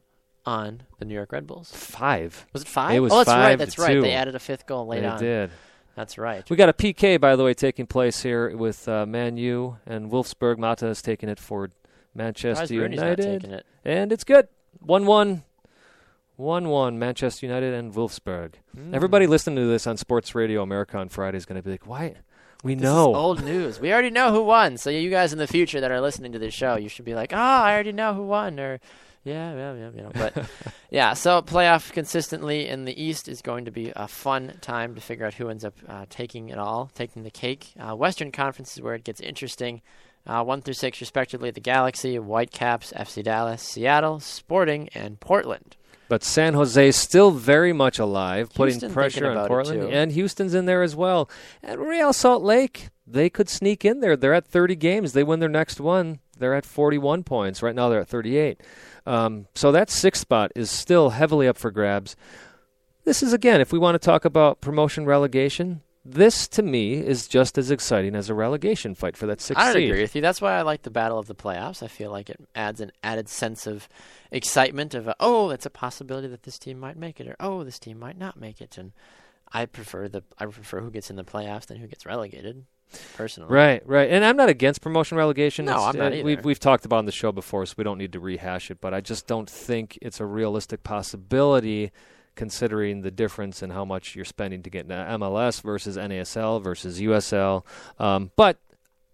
[0.47, 1.71] on the New York Red Bulls.
[1.73, 2.47] Five.
[2.53, 2.95] Was it five?
[2.97, 3.35] It was oh, that's right.
[3.51, 3.93] five That's to right.
[3.95, 4.03] two.
[4.03, 5.19] They added a fifth goal late they on.
[5.21, 5.51] did.
[5.95, 6.49] That's right.
[6.51, 10.11] We got a PK, by the way, taking place here with uh, Man U and
[10.11, 10.59] Wolfsburg.
[10.59, 11.71] Mata is taking it for
[12.15, 13.45] Manchester United.
[13.45, 13.67] it.
[13.85, 14.49] And it's good.
[14.81, 15.45] 1 1.
[16.37, 18.55] 1 1, Manchester United and Wolfsburg.
[18.77, 18.93] Mm.
[18.93, 21.87] Everybody listening to this on Sports Radio America on Friday is going to be like,
[21.87, 22.17] why?
[22.65, 23.11] We This know.
[23.13, 23.79] is old news.
[23.79, 24.77] We already know who won.
[24.79, 27.15] So you guys in the future that are listening to this show, you should be
[27.15, 28.81] like, "Oh, I already know who won," or
[29.25, 30.49] "Yeah, yeah, yeah." You know, but
[30.91, 31.15] yeah.
[31.15, 35.27] So playoff consistently in the East is going to be a fun time to figure
[35.27, 37.73] out who ends up uh, taking it all, taking the cake.
[37.79, 39.83] Uh, Western Conference is where it gets interesting.
[40.27, 45.77] Uh, one through six, respectively, the Galaxy, Whitecaps, FC Dallas, Seattle, Sporting, and Portland.
[46.09, 49.93] But San Jose is still very much alive, Houston putting pressure on Portland.
[49.93, 51.29] And Houston's in there as well.
[51.63, 54.17] And Real Salt Lake, they could sneak in there.
[54.17, 55.13] They're at 30 games.
[55.13, 56.21] They win their next one.
[56.39, 57.63] They're at 41 points.
[57.63, 58.61] Right now, they're at 38.
[59.07, 62.17] Um, so that sixth spot is still heavily up for grabs.
[63.05, 67.29] This is, again, if we want to talk about promotion relegation, this to me is
[67.29, 70.21] just as exciting as a relegation fight for that sixth I agree with you.
[70.21, 71.83] That's why I like the battle of the playoffs.
[71.83, 73.89] I feel like it adds an added sense of
[74.31, 77.79] excitement of oh, it's a possibility that this team might make it, or oh, this
[77.79, 78.77] team might not make it.
[78.77, 78.93] And
[79.51, 82.67] I prefer the I prefer who gets in the playoffs than who gets relegated,
[83.17, 83.53] personally.
[83.53, 84.11] Right, right.
[84.11, 85.65] And I'm not against promotion relegation.
[85.67, 86.25] No, It's- I'm not uh, either.
[86.25, 88.71] We've, we've talked about it on the show before, so we don't need to rehash
[88.71, 88.81] it.
[88.81, 91.93] But I just don't think it's a realistic possibility
[92.35, 97.01] considering the difference in how much you're spending to get into MLS versus NASL versus
[97.01, 97.65] USL.
[97.99, 98.59] Um, but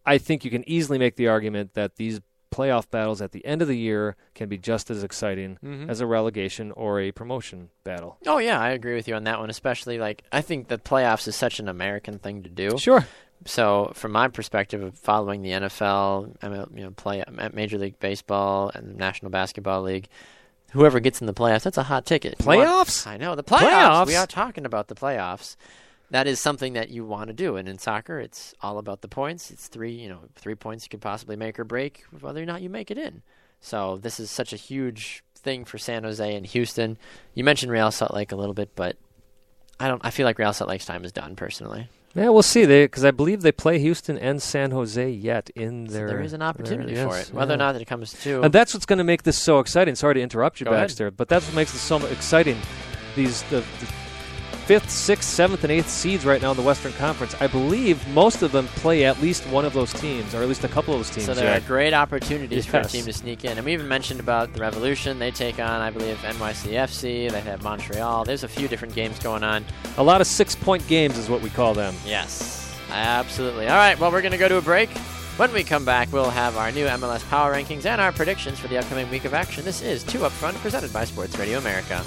[0.06, 2.20] I think you can easily make the argument that these
[2.50, 5.88] playoff battles at the end of the year can be just as exciting Mhm.
[5.88, 8.16] as a relegation or a promotion battle.
[8.26, 9.50] Oh yeah, I agree with you on that one.
[9.50, 12.76] Especially like I think the playoffs is such an American thing to do.
[12.78, 13.06] Sure.
[13.46, 18.70] So, from my perspective of following the NFL, you know, play at Major League Baseball
[18.74, 20.08] and the National Basketball League,
[20.72, 22.36] whoever gets in the playoffs, that's a hot ticket.
[22.40, 23.06] You want- Playoffs?
[23.06, 24.06] I know the playoffs.
[24.06, 25.56] We are talking about the playoffs.
[26.10, 29.08] That is something that you want to do, and in soccer, it's all about the
[29.08, 29.50] points.
[29.50, 32.62] It's three, you know, three points you could possibly make or break whether or not
[32.62, 33.22] you make it in.
[33.60, 36.98] So this is such a huge thing for San Jose and Houston.
[37.34, 38.96] You mentioned Real Salt Lake a little bit, but
[39.78, 40.04] I don't.
[40.04, 41.88] I feel like Real Salt Lake's time is done personally.
[42.14, 42.64] Yeah, we'll see.
[42.64, 46.08] They because I believe they play Houston and San Jose yet in So their.
[46.08, 47.32] there is an opportunity their- for it.
[47.32, 47.54] Whether yeah.
[47.54, 49.94] or not it comes to And that's what's going to make this so exciting.
[49.94, 50.88] Sorry to interrupt you, Go ahead.
[50.88, 52.58] Baxter, but that's what makes this so exciting.
[53.14, 53.92] These the, the
[54.70, 57.34] fifth, sixth, seventh, and eighth seeds right now in the Western Conference.
[57.40, 60.62] I believe most of them play at least one of those teams, or at least
[60.62, 61.26] a couple of those teams.
[61.26, 61.56] so there yeah.
[61.56, 63.58] are great opportunities for a team to sneak in.
[63.58, 65.18] And we even mentioned about the Revolution.
[65.18, 67.32] They take on, I believe, NYCFC.
[67.32, 68.24] They have Montreal.
[68.24, 69.64] There's a few different games going on.
[69.96, 71.92] a lot of six-point games is what we call them.
[72.06, 73.66] Yes, absolutely.
[73.66, 74.90] All right, well, we're going to go to a break.
[75.36, 78.68] When we come back, we'll have our new MLS Power Rankings and our predictions for
[78.68, 79.64] the upcoming week of action.
[79.64, 82.04] This is Two Up Front, presented by Sports Radio America.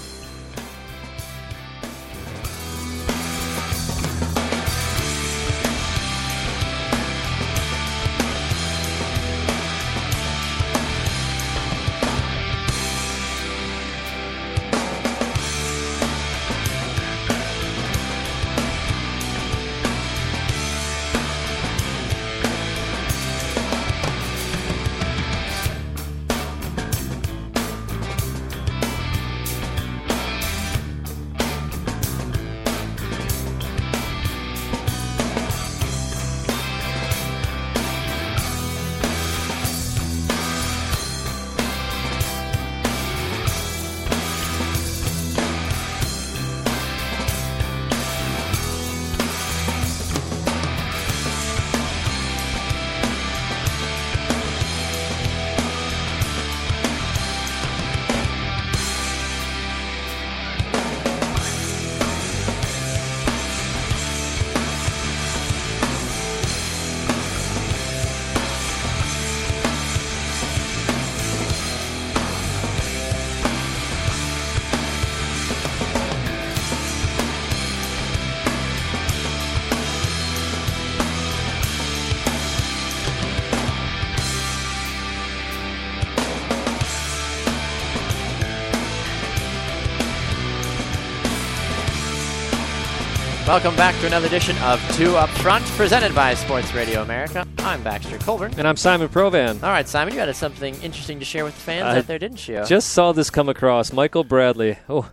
[93.53, 97.47] Welcome back to another edition of Two Up Front, presented by Sports Radio America.
[97.59, 98.51] I'm Baxter Colburn.
[98.57, 99.61] And I'm Simon Provan.
[99.61, 102.17] All right, Simon, you had something interesting to share with the fans I out there,
[102.17, 102.65] didn't you?
[102.65, 103.93] Just saw this come across.
[103.93, 104.79] Michael Bradley.
[104.89, 105.11] Oh,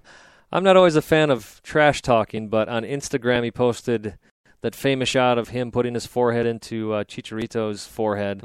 [0.51, 4.16] I'm not always a fan of trash talking, but on Instagram he posted
[4.62, 8.43] that famous shot of him putting his forehead into uh, Chicharito's forehead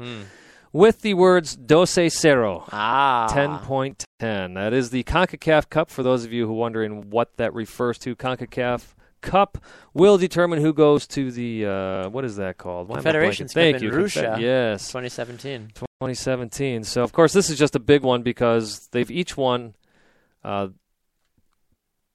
[0.74, 3.28] with the words "Doce Cero." ah.
[3.30, 4.56] 10.10.
[4.56, 5.90] That is the CONCACAF Cup.
[5.90, 9.58] For those of you who are wondering what that refers to, CONCACAF Cup
[9.94, 12.88] will determine who goes to the uh, what is that called?
[12.88, 13.52] Why Confederations?
[13.52, 13.90] Cup Thank in you.
[13.90, 14.36] Russia.
[14.40, 15.70] Yes, 2017.
[15.74, 16.84] 2017.
[16.84, 19.74] So of course this is just a big one because they've each won.
[20.44, 20.68] Uh,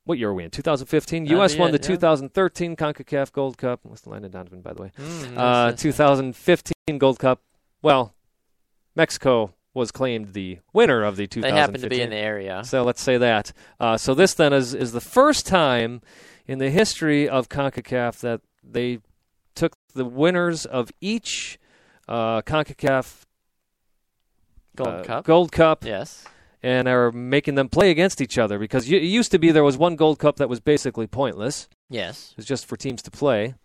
[0.06, 0.49] what year are we in?
[0.52, 1.24] 2015.
[1.26, 1.56] That'd U.S.
[1.58, 1.88] won the yeah.
[1.88, 3.82] 2013 CONCACAF Gold Cup.
[3.84, 4.91] What's the Landon Donovan, by the way?
[4.97, 5.82] Mm, Uh, yes.
[5.82, 7.41] 2015 Gold Cup.
[7.84, 8.14] Well,
[8.95, 11.56] Mexico was claimed the winner of the They 2015.
[11.58, 12.64] happen to be in the area.
[12.66, 13.54] So let's say that.
[13.80, 16.02] Uh, so this then is is the first time
[16.52, 18.99] in the history of CONCACAF that they
[19.56, 21.58] took the winners of each
[22.10, 23.22] uh, CONCACAF
[24.76, 25.26] Gold uh, Cup.
[25.26, 26.26] Gold Cup Yes.
[26.62, 29.78] and are making them play against each other because it used to be there was
[29.78, 31.70] one Gold Cup that was basically pointless.
[31.89, 32.32] Yes.
[32.32, 33.56] It was just for teams to play.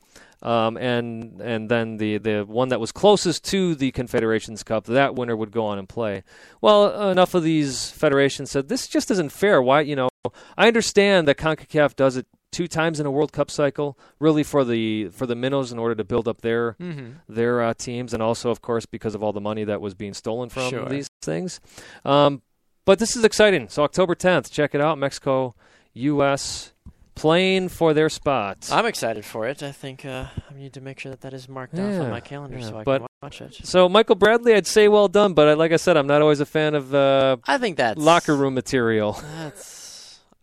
[0.43, 5.17] Um, and and then the, the one that was closest to the Confederations Cup, that
[5.17, 6.23] winner would go on and play.
[6.61, 9.61] Well, enough of these federations said this just isn't fair.
[9.61, 10.09] Why, you know,
[10.57, 12.27] I understand that Concacaf does it
[12.57, 15.95] two times in a World Cup cycle, really for the for the minnows in order
[15.95, 17.11] to build up their Mm-hmm.
[17.39, 20.15] their uh, teams, and also, of course, because of all the money that was being
[20.15, 20.89] stolen from Sure.
[20.89, 21.61] these things.
[22.05, 22.43] Um,
[22.85, 23.69] but this is exciting.
[23.69, 24.97] So October 10th, check it out.
[24.99, 25.55] Mexico,
[25.95, 26.73] U.S.
[27.15, 28.71] playing for their spots.
[28.71, 29.63] I'm excited for it.
[29.63, 32.21] I think uh, I need to make sure that that is marked off on my
[32.21, 33.55] calendar yeah, so I but- can watch it.
[33.65, 36.41] So Michael Bradley, I'd say well done, but I, like I said, I'm not always
[36.41, 39.13] a fan of uh, I think that's locker room material.
[39.39, 39.86] That's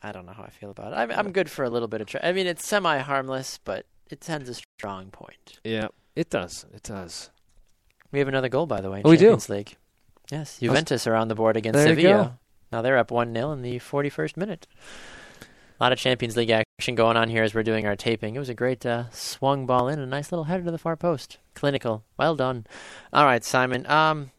[0.04, 0.96] I don't know how I feel about it.
[0.98, 2.08] I'm, I'm good for a little bit of.
[2.08, 5.60] Tra- I mean, it's semi harmless, but it tends a strong point.
[5.64, 6.66] Yeah, it does.
[6.74, 7.30] It does.
[8.12, 9.00] We have another goal, by the way.
[9.00, 9.38] in Oh, we do?
[9.50, 9.76] League.
[10.32, 12.24] Yes, Juventus are on the board against There you Sevilla.
[12.24, 12.34] go.
[12.72, 14.68] Now they're up one 0 in the 41st minute.
[15.42, 18.36] A lot of Champions League action going on here as we're doing our taping.
[18.36, 20.78] It was a great uh, swung ball in, and a nice little header to the
[20.78, 21.40] far post.
[21.56, 22.66] Clinical, well done.
[23.12, 23.86] All right, Simon.
[23.88, 24.32] Um,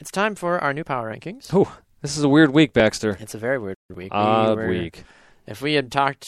[0.00, 1.48] it's time for our new power rankings.
[1.52, 3.16] Oh, this is a weird week, Baxter.
[3.18, 4.12] It's a very weird week.
[4.12, 5.04] We Odd were- week.
[5.46, 6.26] If we had talked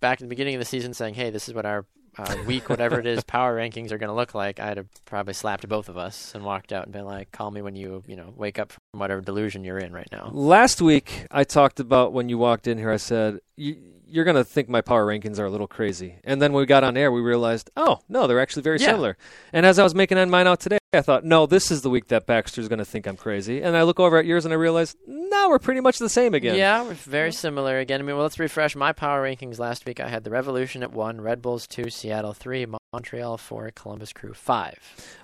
[0.00, 1.86] back at the beginning of the season saying, hey, this is what our
[2.18, 5.32] uh, week, whatever it is, power rankings are going to look like, I'd have probably
[5.32, 8.16] slapped both of us and walked out and been like, call me when you, you
[8.16, 10.28] know, wake up from whatever delusion you're in right now.
[10.30, 12.90] Last week, I talked about when you walked in here.
[12.90, 13.78] I said "You-
[14.08, 16.66] you're going to think my power rankings are a little crazy, and then when we
[16.66, 18.86] got on air, we realized, oh no, they're actually very Yeah.
[18.88, 19.16] similar.
[19.52, 22.08] And as I was making mine out today, I thought, no, this is the week
[22.08, 23.60] that Baxter's going to think I'm crazy.
[23.60, 26.32] And I look over at yours, and I realize, no, we're pretty much the same
[26.32, 26.56] again.
[26.56, 28.00] Yeah, we're very similar again.
[28.00, 30.00] I mean, well, let's refresh my power rankings last week.
[30.00, 32.64] I had the Revolution at 1, Red Bulls 2, Seattle 3,
[33.02, 34.74] Montreal 4, Columbus Crew 5.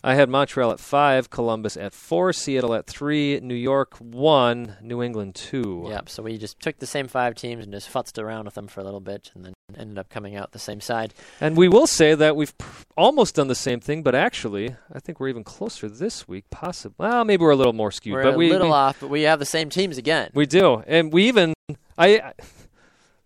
[0.05, 5.03] I had Montreal at five, Columbus at four, Seattle at three, New York one, New
[5.03, 5.87] England two.
[5.89, 8.69] Yep, so we just took the same five teams and just futzed around with them
[8.69, 11.15] for a little bit and then ended up coming out the same side.
[11.41, 15.01] And we will say that we've pr- almost done the same thing, but actually, I
[15.01, 16.45] think we're even closer this week.
[16.51, 19.01] Possibly, well, maybe we're a little more skewed, We're but a we little we, off,
[19.01, 20.31] but we have the same teams again.
[20.33, 21.55] we do, and we even
[21.99, 22.33] I, I-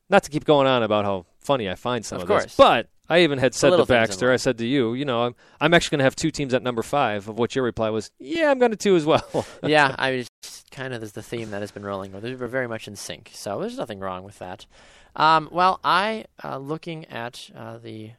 [0.09, 2.45] not to keep going on about how funny I find some Of of, course.
[2.45, 4.33] this, but I even had said to little things in Baxter.
[4.33, 6.63] I said to you, you know, I'm I'm actually going to have two teams at
[6.63, 7.29] number five.
[7.29, 9.47] Of which your reply was, yeah, I'm going to two as well.
[9.63, 12.13] yeah, I mean, it's kind of is the theme that has been rolling.
[12.13, 14.67] We're very much in sync, so there's nothing wrong with that.
[15.17, 18.13] Um, well, I uh, looking at uh, the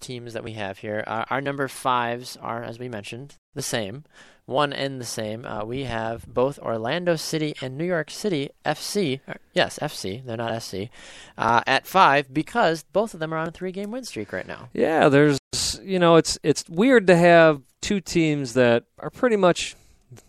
[0.00, 1.04] teams that we have here.
[1.06, 4.04] Our, our number fives are, as we mentioned, the same,
[4.46, 5.44] one and the same.
[5.44, 9.20] Uh, we have both Orlando City and New York City FC.
[9.28, 10.24] or- yes, FC.
[10.24, 10.90] They're not SC.
[11.36, 14.68] Uh, at five because both of them are on a three-game win streak right now.
[14.72, 15.38] Yeah, there's
[15.82, 19.76] you know it's it's weird to have two teams that are pretty much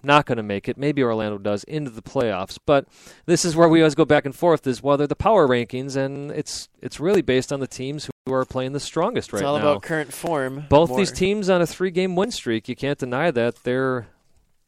[0.04, 0.78] not going to make it.
[0.78, 2.88] Maybe Orlando does into the playoffs, but
[3.26, 4.66] this is where we always go back and forth.
[4.68, 8.46] Is whether the power rankings, and it's it's really based on the teams who are
[8.46, 9.46] playing the strongest right now.
[9.46, 9.72] it's all now.
[9.72, 10.66] about current form.
[10.70, 11.00] Both more.
[11.00, 12.68] these teams on a three-game win streak.
[12.68, 14.08] You can't deny that they're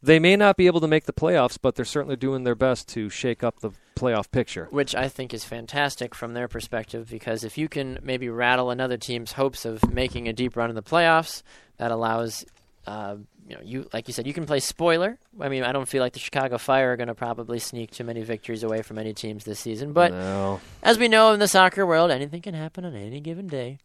[0.04, 2.88] they may not be able to make the playoffs, but they're certainly doing their best
[2.90, 4.68] to shake up the playoff picture.
[4.72, 8.98] which I think is fantastic from their perspective because if you can maybe rattle another
[8.98, 11.44] team's hopes of making a deep run in the playoffs,
[11.78, 12.46] that allows
[12.88, 13.16] uh,
[13.52, 15.20] you know you like you said you can play spoiler.
[15.40, 18.06] I mean I don't feel like the Chicago Fire are going to probably sneak too
[18.06, 20.62] many victories away from any teams this season, but no.
[20.82, 23.80] as we know in the soccer world, anything can happen on any given day.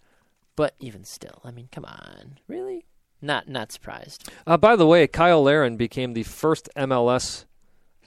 [0.54, 2.86] But even still, I mean, come on, really?
[3.20, 4.30] Not not surprised.
[4.46, 7.44] Uh, by the way, Kyle Laren became the first MLS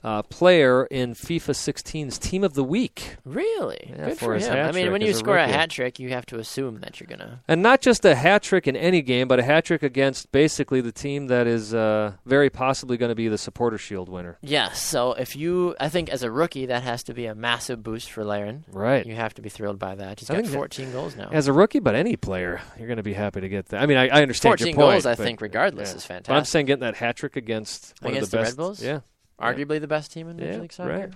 [0.04, 3.18] uh, player in FIFA 16's Team of the Week.
[3.26, 3.78] Really?
[3.90, 4.66] Yeah, Good for for, him.
[4.66, 5.52] I mean, when you a score a rookie.
[5.54, 7.42] hat trick, you have to assume that you're gonna.
[7.48, 10.82] And not just a hat trick in any game, but a hat trick against basically
[10.82, 14.38] the team that is uh, very possibly going to be the Supporter Shield winner.
[14.42, 14.82] Yes.
[14.84, 18.12] So if you, I think as a rookie, that has to be a massive boost
[18.12, 18.66] for Laren.
[18.72, 19.06] Right.
[19.06, 20.20] You have to be thrilled by that.
[20.20, 21.30] He's I got think that- 14 goals now.
[21.32, 23.82] As a rookie, but any player, you're going to be happy to get that.
[23.82, 24.94] I mean, I, I understand 14 your point.
[24.94, 25.96] goals, I but- think, regardless, yeah.
[25.98, 26.28] is fantastic.
[26.28, 28.52] But I'm saying getting that hat trick against one Against of the the best.
[28.52, 28.84] Red Bulls?
[28.84, 29.00] Yeah.
[29.40, 30.90] Arguably the best team in Major Yeah, League Soccer.
[30.90, 31.10] right.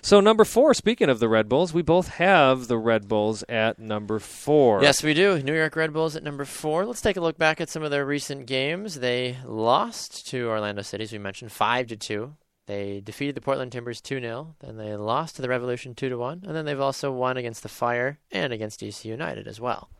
[0.00, 0.72] So number four.
[0.72, 4.82] Speaking of the Red Bulls, we both have the Red Bulls at number four.
[4.82, 5.42] Yes, we do.
[5.42, 6.86] New York Red Bulls at number four.
[6.86, 9.00] Let's take a look back at some of their recent games.
[9.00, 12.34] They lost to Orlando City, as we mentioned, five to two.
[12.66, 16.16] They defeated the Portland Timbers two 0 Then they lost to the Revolution two to
[16.16, 19.90] one, and then they've also won against the Fire and against DC United as well.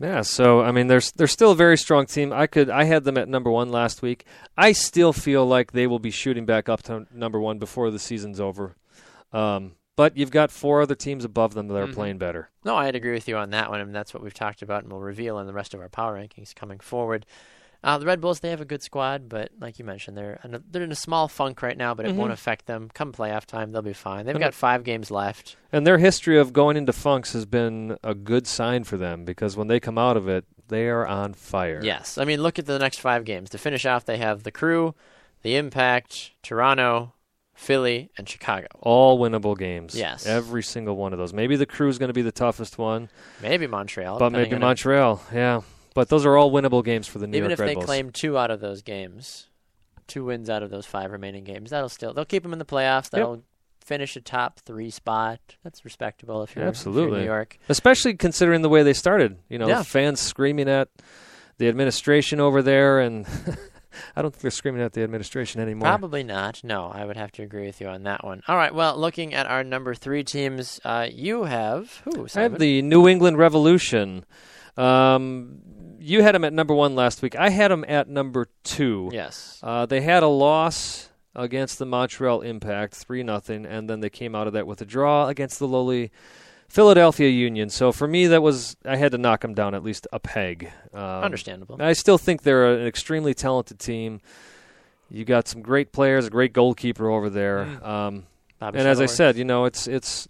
[0.00, 2.32] Yeah, so I mean, there's they're still a very strong team.
[2.32, 4.24] I could I had them at number one last week.
[4.56, 7.98] I still feel like they will be shooting back up to number one before the
[8.00, 8.74] season's over.
[9.32, 11.94] Um, but you've got four other teams above them that are Mhm.
[11.94, 12.50] playing better.
[12.64, 14.92] No, I'd agree with you on that one, and that's what we've talked about, and
[14.92, 17.24] we'll reveal in the rest of our power rankings coming forward.
[17.84, 20.54] Uh, the Red Bulls, they have a good squad, but like you mentioned, they're in
[20.54, 22.16] a, they're in a small funk right now, but it Mhm.
[22.16, 22.90] won't affect them.
[22.94, 24.24] Come playoff time, they'll be fine.
[24.24, 25.56] They've And got five games left.
[25.70, 29.54] And their history of going into funks has been a good sign for them because
[29.56, 31.80] when they come out of it, they are on fire.
[31.84, 33.50] Yes, I mean, look at the next five games.
[33.50, 34.94] To finish off, they have the Crew,
[35.42, 37.12] the Impact, Toronto,
[37.54, 38.66] Philly, and Chicago.
[38.80, 39.94] All winnable games.
[39.94, 40.26] Yes.
[40.26, 41.34] Every single one of those.
[41.34, 43.10] Maybe the crew is going to be the toughest one,
[43.42, 45.22] Maybe Montreal, but maybe on Montreal.
[45.32, 45.60] Yeah.
[45.94, 48.36] But those are all winnable games for the New even York if they claim two
[48.36, 49.48] out of those games,
[50.08, 52.64] two wins out of those five remaining games, that'll still they'll keep them in the
[52.64, 53.10] playoffs.
[53.10, 53.44] That'll
[53.80, 55.40] finish a top three spot.
[55.62, 57.20] That's respectable if you're, if you're Absolutely.
[57.20, 57.58] New York.
[57.68, 59.38] Especially considering the way they started.
[59.48, 59.82] You know, Yeah.
[59.82, 60.88] fans screaming at
[61.58, 63.26] the administration over there, and
[64.16, 65.86] I don't think they're screaming at the administration anymore.
[65.86, 66.64] Probably not.
[66.64, 68.42] No, I would have to agree with you on that one.
[68.48, 68.74] All right.
[68.74, 72.26] Well, looking at our number three teams, uh, you have who?
[72.34, 74.24] I have the New England Revolution.
[74.76, 75.60] Um,
[76.04, 77.36] you had them at number one last week.
[77.36, 79.10] I had them at number two.
[79.12, 79.60] yes.
[79.62, 84.34] Uh, they had a loss against the Montreal Impact, three nothing, and then they came
[84.34, 86.12] out of that with a draw against the lowly
[86.68, 87.70] Philadelphia Union.
[87.70, 90.70] So for me, that was I had to knock them down at least a peg.
[90.92, 91.76] Um, Understandable.
[91.80, 94.20] I still think they're an extremely talented team.
[95.10, 97.64] You got some great players, a great goalkeeper over there.
[97.64, 97.86] Mm.
[97.86, 98.26] Um,
[98.60, 100.28] and as I said, you know, it's it's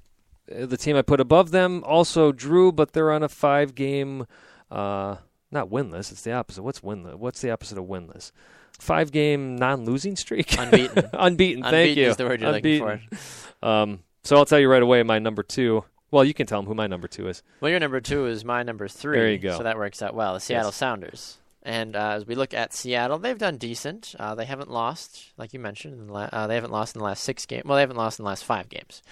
[0.54, 4.26] uh, the team I put above them also drew, but they're on a five game,
[4.70, 5.16] uh,
[5.54, 6.12] not winless.
[6.12, 6.62] It's the opposite.
[6.62, 7.14] What's winless?
[7.14, 8.32] What's the opposite of winless?
[8.78, 10.52] Five game non losing streak.
[10.58, 11.08] Unbeaten.
[11.12, 11.62] Unbeaten.
[11.62, 12.10] Thank Unbeaten you.
[12.10, 12.86] is the word you're Unbeaten.
[12.86, 13.66] looking for.
[13.66, 15.84] Um, so I'll tell you right away my number two.
[16.10, 17.42] Well, you can tell them who my number two is.
[17.60, 19.18] Well, your number two is my number three.
[19.18, 19.56] There you go.
[19.56, 20.34] So that works out well.
[20.34, 20.76] The Seattle Yes.
[20.76, 21.38] Sounders.
[21.62, 24.14] And uh, as we look at Seattle, they've done decent.
[24.18, 25.94] Uh, they haven't lost, like you mentioned.
[25.94, 27.64] In the la- uh, they haven't lost in the last six games.
[27.64, 29.02] Well, they haven't lost in the last five games.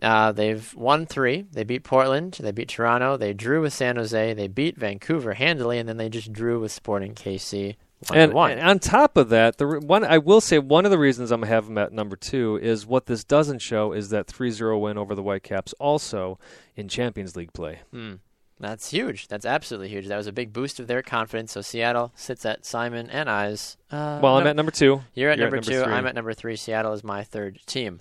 [0.00, 1.46] Uh, they've won three.
[1.52, 2.38] They beat Portland.
[2.40, 3.16] They beat Toronto.
[3.16, 4.32] They drew with San Jose.
[4.34, 7.76] They beat Vancouver handily, and then they just drew with Sporting KC.
[8.12, 10.98] And, and on top of that, the re- one I will say one of the
[11.00, 14.80] reasons I'm have them at number two is what this doesn't show is that 3-0
[14.80, 16.38] win over the Whitecaps also
[16.76, 17.80] in Champions League play.
[17.92, 18.14] Hmm.
[18.60, 19.26] That's huge.
[19.26, 20.06] That's absolutely huge.
[20.06, 21.50] That was a big boost of their confidence.
[21.52, 23.76] So Seattle sits at Simon and I's.
[23.90, 25.02] Uh, Well, I'm num- at number two.
[25.14, 25.82] You're at You're number two.
[25.82, 25.92] three.
[25.92, 26.54] I'm at number three.
[26.54, 28.00] Seattle is my third team.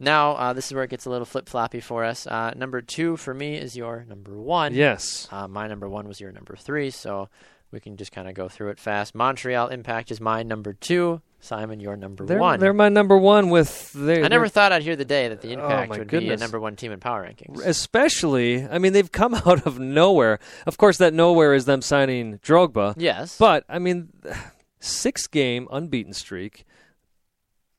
[0.00, 2.26] Now, uh, this is where it gets a little flip floppy for us.
[2.26, 4.74] Uh, number two for me is your number one.
[4.74, 5.26] Yes.
[5.30, 7.28] Uh, my number one was your number three, so
[7.72, 9.14] we can just kind of go through it fast.
[9.14, 11.20] Montreal Impact is my number two.
[11.40, 12.58] Simon, your number They're, one.
[12.58, 15.50] they're my number one with they, I never thought I'd hear the day that the
[15.50, 17.64] Oh, Impact my would be a number one team in power rankings.
[17.64, 20.40] especially I mean they've come out of nowhere.
[20.66, 22.94] Of course that nowhere is them signing Drogba.
[22.96, 23.36] yes.
[23.38, 24.08] But I mean,
[24.80, 26.64] six game unbeaten streak,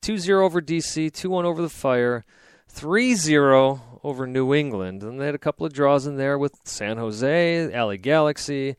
[0.02, 2.24] 2-0 over DC, 2-1 over the Fire,
[2.74, 6.96] 3-0 over New England, and they had a couple of draws in there with San
[6.96, 8.76] Jose, LA Galaxy,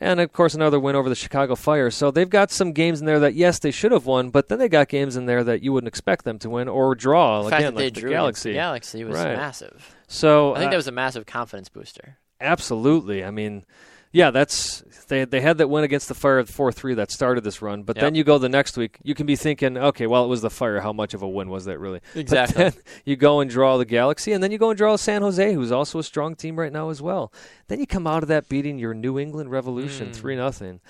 [0.00, 1.90] and of course another win over the Chicago Fire.
[1.90, 4.58] So they've got some games in there that yes they should have won, but then
[4.58, 7.50] they got games in there that you wouldn't expect them to win or draw the
[7.50, 8.48] fact again that they like the drew against Galaxy.
[8.50, 9.36] the Galaxy was Right.
[9.36, 9.96] massive.
[10.06, 12.18] So I think uh, that was a massive confidence booster.
[12.40, 13.24] Absolutely.
[13.24, 13.64] I mean,
[14.12, 17.60] yeah, that's they they had that win against the Fire four three that started this
[17.60, 20.28] run, but then you go the next week, you can be thinking, okay, well, it
[20.28, 20.80] was the Fire.
[20.80, 22.00] How much of a win was that really?
[22.14, 22.72] Exactly.
[23.04, 25.72] you go and draw the Galaxy, and then you go and draw San Jose, who's
[25.72, 27.32] also a strong team right now as well.
[27.68, 30.14] Then you come out of that beating your New England Revolution Mm.
[30.14, 30.80] three nothing.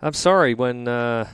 [0.00, 0.86] I'm sorry when.
[0.88, 1.28] Uh,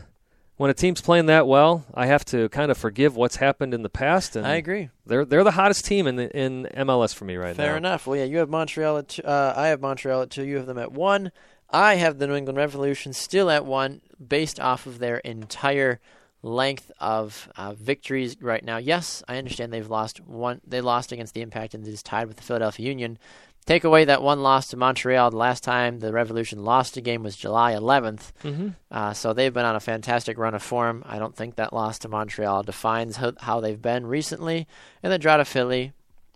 [0.63, 3.83] when a team's playing that well, I have to kind of forgive what's happened in
[3.83, 4.91] the past, and I agree.
[5.05, 7.65] they're they're the hottest team in the, in MLS for me right now.
[7.65, 8.07] Fair enough.
[8.07, 10.45] Well, yeah, you have Montreal at two, uh, I have Montreal at two.
[10.45, 11.33] You have them at one.
[11.69, 15.99] I have the New England Revolution still at one, based off of their entire
[16.43, 18.77] length of uh, victories right now.
[18.77, 20.61] Yes, I understand they've lost one.
[20.65, 23.19] They lost against the Impact and is tied with the Philadelphia Union.
[23.65, 25.31] Take away that one loss to Montreal.
[25.31, 28.33] The last time the Revolution lost a game was July 11th.
[28.43, 28.69] Mm-hmm.
[28.91, 31.05] Uh, so they've been on a fantastic run of form.
[31.07, 34.67] I don't think that loss to Montreal defines how, how they've been recently.
[35.03, 35.93] And the draw to Philly,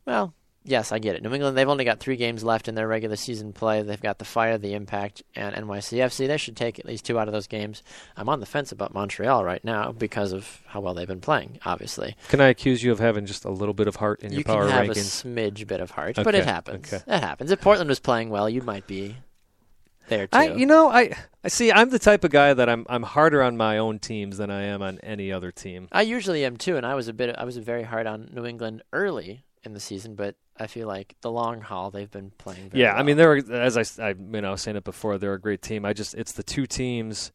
[0.06, 0.34] well,
[0.66, 1.22] yes, I get it.
[1.22, 3.82] New England, they've only got three games left in their regular season play.
[3.82, 6.26] They've got the Fire, the Impact, and NYCFC.
[6.26, 7.82] They should take at least two out of those games.
[8.16, 11.58] I'm on the fence about Montreal right now because of how well they've been playing,
[11.64, 12.16] obviously.
[12.28, 14.44] Can I accuse you of having just a little bit of heart in you your
[14.44, 14.66] power rankings?
[14.66, 15.24] You can have rankings?
[15.24, 16.92] a smidge bit of heart, but it happens.
[16.92, 17.02] okay.
[17.06, 17.50] It happens.
[17.50, 19.16] If Portland was playing well, you might be
[20.08, 20.38] there too.
[20.38, 21.12] I, you know, I,
[21.44, 21.72] I see.
[21.72, 24.62] I'm the type of guy that I'm, I'm harder on my own teams than I
[24.64, 25.88] am on any other team.
[25.92, 27.34] I usually am too, and I was a bit.
[27.36, 31.16] I was very hard on New England early in the season, but I feel like
[31.20, 32.70] the long haul they've been playing.
[32.70, 35.18] Very Yeah, I mean, they're as I, you know, I was saying it before.
[35.18, 35.84] They're a great team.
[35.84, 37.32] I just, it's the two teams.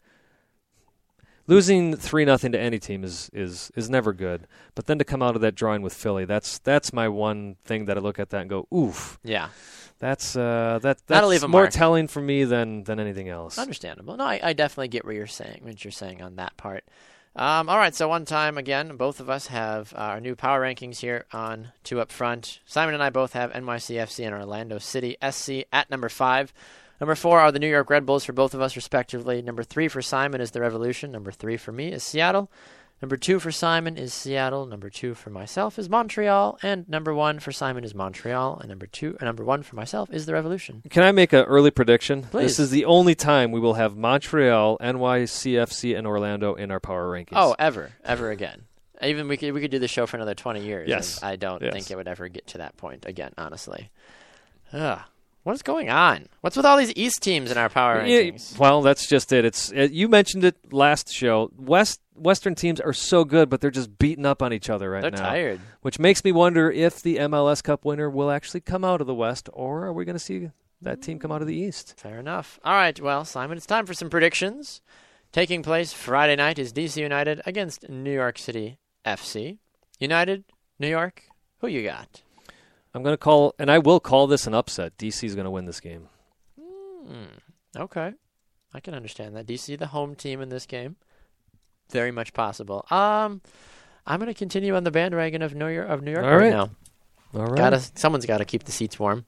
[1.47, 4.47] Losing three nothing to any team is, is is never good.
[4.75, 7.86] But then to come out of that drawing with Philly, that's that's my one thing
[7.86, 9.19] that I look at that and go, oof.
[9.23, 9.49] yeah,
[9.99, 11.71] That's uh, that that's more mark.
[11.71, 13.57] telling for me than than anything else.
[13.57, 14.15] understandable.
[14.17, 15.61] No, I, I definitely get what you're saying.
[15.63, 16.86] What you're saying on that part.
[17.34, 20.99] Um, all right, so one time again, both of us have our new power rankings
[20.99, 22.59] here on two up front.
[22.65, 26.53] Simon and I both have NYCFC and Orlando City SC at number five.
[26.99, 29.41] Number four are the New York Red Bulls for both of us, respectively.
[29.41, 31.11] Number three for Simon is the Revolution.
[31.11, 32.51] Number three for me is Seattle.
[33.02, 34.66] Number two for Simon is Seattle.
[34.68, 36.60] Number two for myself is Montreal.
[36.62, 38.60] And number one for Simon is Montreal.
[38.60, 40.84] And number two, and number one for myself is the Revolution.
[40.89, 42.24] Can I make an early prediction?
[42.24, 42.43] Please.
[42.43, 47.10] This is the only time we will have Montreal, NYCFC, and Orlando in our power
[47.12, 47.30] rankings.
[47.34, 48.64] Oh, ever, ever again.
[49.02, 50.88] Even we could we could do the show for another twenty years.
[50.88, 51.24] Yes.
[51.24, 51.74] I don't Yes.
[51.74, 53.32] think it would ever get to that point again.
[53.36, 53.89] Honestly,
[54.74, 54.99] Ugh.
[55.41, 56.28] what is going on?
[56.41, 58.60] What's with all these East teams in our power Yeah, rankings?
[58.60, 59.43] well, that's just it.
[59.43, 61.49] It's it, you mentioned it last show.
[61.58, 65.03] West Western teams are so good, but they're just beating up on each other right
[65.03, 65.09] now.
[65.09, 65.62] They're tired.
[65.82, 69.16] Which makes me wonder if the MLS Cup winner will actually come out of the
[69.16, 70.49] West, or are we going to see
[70.82, 71.95] that team come out of the East?
[71.97, 72.59] Fair enough.
[72.64, 74.82] All right, well, Simon, it's time for some predictions.
[75.32, 79.59] Taking place Friday night is DC United against New York City FC.
[79.99, 80.43] United,
[80.78, 81.24] New York.
[81.59, 82.22] Who you got?
[82.93, 84.97] I'm going to call, and I will call this an upset.
[84.97, 86.09] DC is going to win this game.
[86.59, 87.38] Hmm.
[87.78, 88.14] Okay.
[88.74, 89.47] I can understand that.
[89.47, 90.97] DC the home team in this game.
[91.91, 92.85] Very much possible.
[92.89, 93.41] Um
[94.05, 96.37] I'm going to continue on the bandwagon of New York of New York All right,
[96.37, 96.49] right.
[96.51, 96.71] now.
[97.33, 97.55] All right.
[97.55, 99.25] Got to someone's got to keep the seats warm.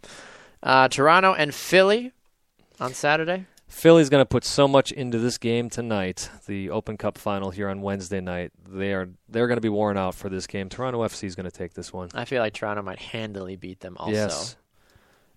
[0.62, 2.12] Uh, Toronto and Philly
[2.80, 3.46] on Saturday.
[3.68, 7.70] Philly's going to put so much into this game tonight, the Open Cup final here
[7.70, 8.52] on Wednesday night.
[8.70, 10.70] They are they're going to be worn out for this game.
[10.70, 12.10] Toronto FC is going to take this one.
[12.14, 14.14] I feel like Toronto might handily beat them also.
[14.14, 14.56] Yes.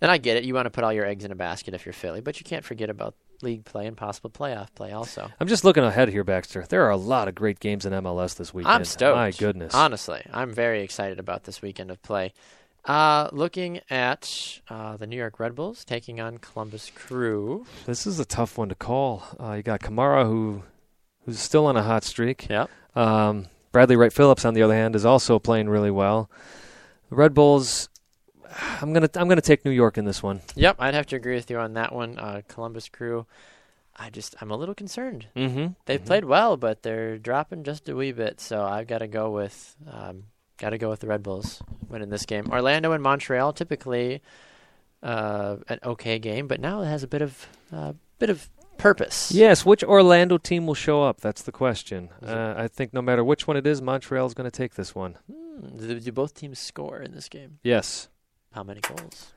[0.00, 0.44] And I get it.
[0.44, 2.44] You want to put all your eggs in a basket if you're Philly, but you
[2.44, 5.30] can't forget about league play and possible playoff play also.
[5.40, 6.64] I'm just looking ahead here, Baxter.
[6.68, 8.74] There are a lot of great games in MLS this weekend.
[8.74, 9.16] I'm stoked.
[9.16, 9.74] My goodness.
[9.74, 12.32] Honestly, I'm very excited about this weekend of play.
[12.84, 17.66] Uh, looking at uh, the New York Red Bulls taking on Columbus Crew.
[17.84, 19.24] This is a tough one to call.
[19.40, 20.62] Uh, you got Kamara, who
[21.24, 22.48] who's still on a hot streak.
[22.48, 22.70] Yep.
[22.94, 26.30] Um, Bradley Wright Phillips, on the other hand, is also playing really well.
[27.10, 27.88] The Red Bulls.
[28.80, 30.40] I'm gonna I'm gonna take New York in this one.
[30.54, 32.18] Yep, I'd have to agree with you on that one.
[32.18, 33.26] Uh, Columbus Crew.
[33.98, 35.26] I just I'm a little concerned.
[35.34, 35.68] Mm-hmm.
[35.86, 38.40] They've played well, but they're dropping just a wee bit.
[38.40, 40.24] So I've got to go with um,
[40.58, 42.50] got to go with the Red Bulls winning this game.
[42.50, 44.22] Orlando and Montreal typically
[45.02, 49.32] uh, an okay game, but now it has a bit of uh, bit of purpose.
[49.32, 51.20] Yes, which Orlando team will show up?
[51.20, 52.10] That's the question.
[52.22, 54.94] Uh, I think no matter which one it is, Montreal is going to take this
[54.94, 55.16] one.
[55.30, 57.58] Hmm, do, do both teams score in this game?
[57.62, 58.08] Yes,
[58.56, 59.32] How many goals?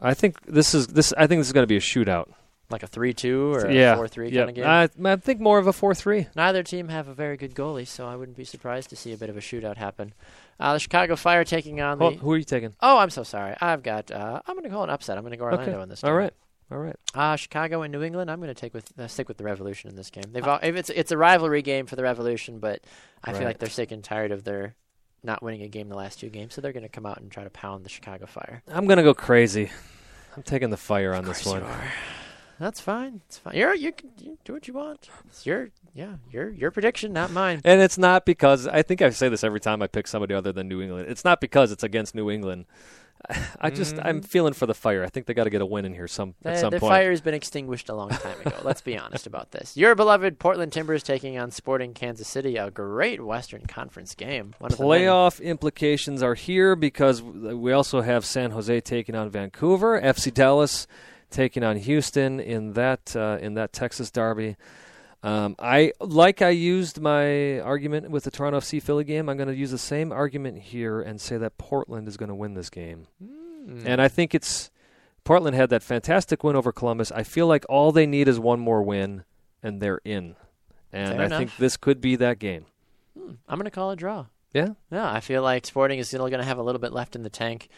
[0.00, 1.14] I think this is this.
[1.16, 2.28] I think this is going to be a shootout.
[2.68, 4.40] Like a three-two or yeah, a four-three yeah.
[4.40, 5.06] kind of game.
[5.06, 6.28] I, I think more of a four-three.
[6.36, 9.16] Neither team have a very good goalie, so I wouldn't be surprised to see a
[9.16, 10.12] bit of a shootout happen.
[10.60, 12.04] Uh, the Chicago Fire taking on the.
[12.04, 12.74] Oh, who are you taking?
[12.80, 13.56] Oh, I'm so sorry.
[13.58, 14.10] I've got.
[14.10, 15.16] Uh, I'm going to call an upset.
[15.16, 15.82] I'm going to go Orlando Okay.
[15.82, 16.10] in this game.
[16.10, 16.32] All right,
[16.70, 16.96] all right.
[17.14, 18.30] Uh, Chicago and New England.
[18.30, 20.24] I'm going to take with uh, stick with the Revolution in this game.
[20.30, 22.80] They've all, it's it's a rivalry game for the Revolution, but
[23.24, 24.74] I feel like they're sick and tired of their
[25.22, 27.30] not winning a game the last two games, so they're going to come out and
[27.30, 28.62] try to pound the Chicago Fire.
[28.68, 29.70] I'm going to go crazy.
[30.36, 31.64] I'm taking the fire on this one.
[32.58, 33.22] That's fine.
[33.26, 33.56] It's fine.
[33.56, 35.08] You're you can you do what you want.
[35.26, 37.60] It's your yeah your your prediction, not mine.
[37.64, 40.52] And it's not because I think I say this every time I pick somebody other
[40.52, 41.08] than New England.
[41.08, 42.66] It's not because it's against New England.
[43.60, 44.24] I just I'm Mhm.
[44.26, 45.02] feeling for the fire.
[45.04, 46.80] I think they got to get a win in here some at The, some the
[46.80, 46.90] point.
[46.90, 48.56] fire has been extinguished a long time ago.
[48.62, 49.76] Let's be honest about this.
[49.76, 54.54] Your beloved Portland Timbers taking on Sporting Kansas City, a great Western Conference game.
[54.58, 59.30] One of the Playoff implications are here because we also have San Jose taking on
[59.30, 60.86] Vancouver, FC Dallas
[61.30, 64.56] taking on Houston in that uh, in that Texas derby.
[65.24, 69.28] Um, I like I used my argument with the Toronto FC Philly game.
[69.28, 72.34] I'm going to use the same argument here and say that Portland is going to
[72.34, 73.06] win this game.
[73.22, 73.84] Mm.
[73.86, 74.70] And I think it's
[75.24, 77.12] Portland had that fantastic win over Columbus.
[77.12, 79.22] I feel like all they need is one more win,
[79.62, 80.34] and they're in.
[80.92, 81.38] And Fair I enough.
[81.38, 82.66] think this could be that game.
[83.16, 84.26] Hmm, I'm going to call a draw.
[84.52, 84.70] Yeah.
[84.90, 87.22] Yeah, I feel like Sporting is still going to have a little bit left in
[87.22, 87.68] the tank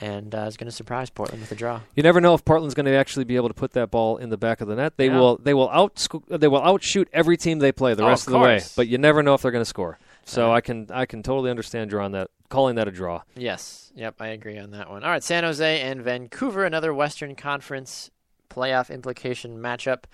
[0.00, 1.80] and uh, is going to surprise Portland with a draw.
[1.94, 4.30] You never know if Portland's going to actually be able to put that ball in
[4.30, 4.94] the back of the net.
[4.96, 5.18] They Yeah.
[5.18, 5.36] will.
[5.38, 6.06] They will out.
[6.28, 8.60] They will outshoot every team they play the Oh, rest of of, the way.
[8.76, 9.98] But you never know if they're going to score.
[10.24, 10.86] So I can.
[10.92, 13.22] I can totally understand drawing that, calling that a draw.
[13.36, 13.90] Yes.
[13.96, 15.02] Yep, I agree on that one.
[15.02, 18.10] All right, San Jose and Vancouver, another Western Conference
[18.48, 20.04] playoff implication matchup.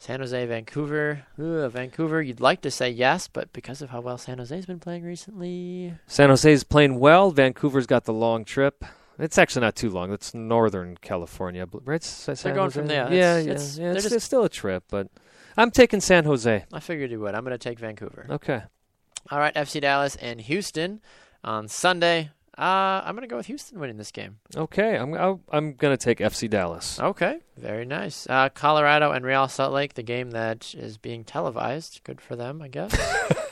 [0.00, 1.24] San Jose, Vancouver.
[1.38, 4.78] Ugh, Vancouver, you'd like to say yes, but because of how well San Jose's been
[4.78, 7.30] playing recently, San Jose's playing well.
[7.32, 8.84] Vancouver's got the long trip.
[9.18, 10.12] It's actually not too long.
[10.12, 12.02] It's Northern California, right?
[12.02, 13.12] San They're going from there.
[13.12, 13.92] Yeah, It's- yeah, it's- yeah.
[13.92, 15.08] It's, just- it's still a trip, but
[15.56, 16.64] I'm taking San Jose.
[16.72, 17.34] I figured you would.
[17.34, 18.26] I'm going to take Vancouver.
[18.30, 18.62] Okay.
[19.30, 21.00] All right, FC Dallas and Houston
[21.44, 22.30] on Sunday.
[22.56, 24.38] Uh, I'm going to go with Houston winning this game.
[24.56, 24.96] Okay.
[24.96, 25.14] I'm.
[25.50, 26.98] I'm going to take FC Dallas.
[26.98, 28.26] Okay, very nice.
[28.28, 32.00] Uh, Colorado and Real Salt Lake, the game that is being televised.
[32.02, 32.92] Good for them, I guess.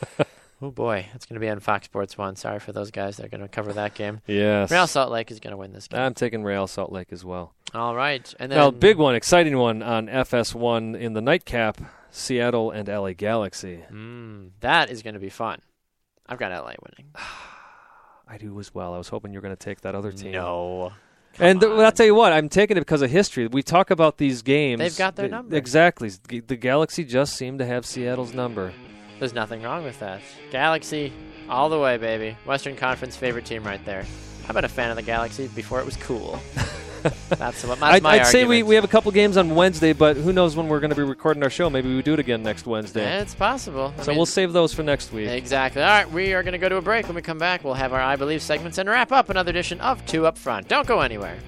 [0.62, 2.36] oh boy, it's going to be on Fox Sports One.
[2.36, 3.16] Sorry for those guys.
[3.16, 4.20] They're going to cover that game.
[4.26, 4.70] Yes.
[4.70, 6.00] Real Salt Lake is going to win this game.
[6.00, 7.52] I'm taking Real Salt Lake as well.
[7.74, 11.78] All right, and then Now, big one, exciting one on FS1 in the nightcap:
[12.10, 13.84] Seattle and LA Galaxy.
[13.92, 15.60] Mm, that is going to be fun.
[16.28, 17.12] I've got LA winning.
[18.28, 18.94] I do as well.
[18.94, 20.32] I was hoping you were going to take that other team.
[20.32, 20.92] No.
[21.38, 23.46] and th- I'll tell you what, I'm taking it because of history.
[23.46, 24.80] We talk about these games.
[24.80, 25.54] They've got their number.
[25.54, 26.10] Exactly.
[26.28, 28.72] The Galaxy just seem to have Seattle's number.
[29.18, 30.20] There's nothing wrong with that.
[30.50, 31.12] Galaxy,
[31.48, 32.36] all the way, baby.
[32.44, 34.04] Western Conference favorite team right there.
[34.48, 36.38] I've been a fan of the Galaxy before it was cool.
[37.28, 37.80] that's what.
[37.80, 40.32] That's I'd, my I'd say we, we have a couple games on Wednesday, but who
[40.32, 41.70] knows when we're going to be recording our show?
[41.70, 43.02] Maybe we do it again next Wednesday.
[43.02, 43.92] Yeah, it's possible.
[43.98, 45.28] I so mean, we'll save those for next week.
[45.28, 45.82] Exactly.
[45.82, 47.06] All right, we are going to go to a break.
[47.06, 49.80] When we come back, we'll have our I Believe segments and wrap up another edition
[49.80, 50.68] of Two Up Front.
[50.68, 51.38] Don't go anywhere.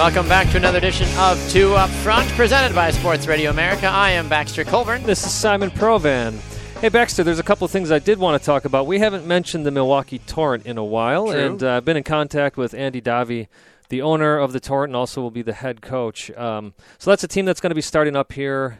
[0.00, 3.86] Welcome back to another edition of Two Up Front, presented by Sports Radio America.
[3.86, 5.02] I am Baxter Colburn.
[5.02, 6.38] This is Simon Provan.
[6.80, 8.86] Hey Baxter, there's a couple of things I did want to talk about.
[8.86, 11.38] We haven't mentioned the Milwaukee Torrent in a while, True.
[11.38, 13.48] and uh, I've been in contact with Andy Davi,
[13.90, 16.30] the owner of the Torrent, and also will be the head coach.
[16.30, 18.78] Um, so that's a team that's going to be starting up here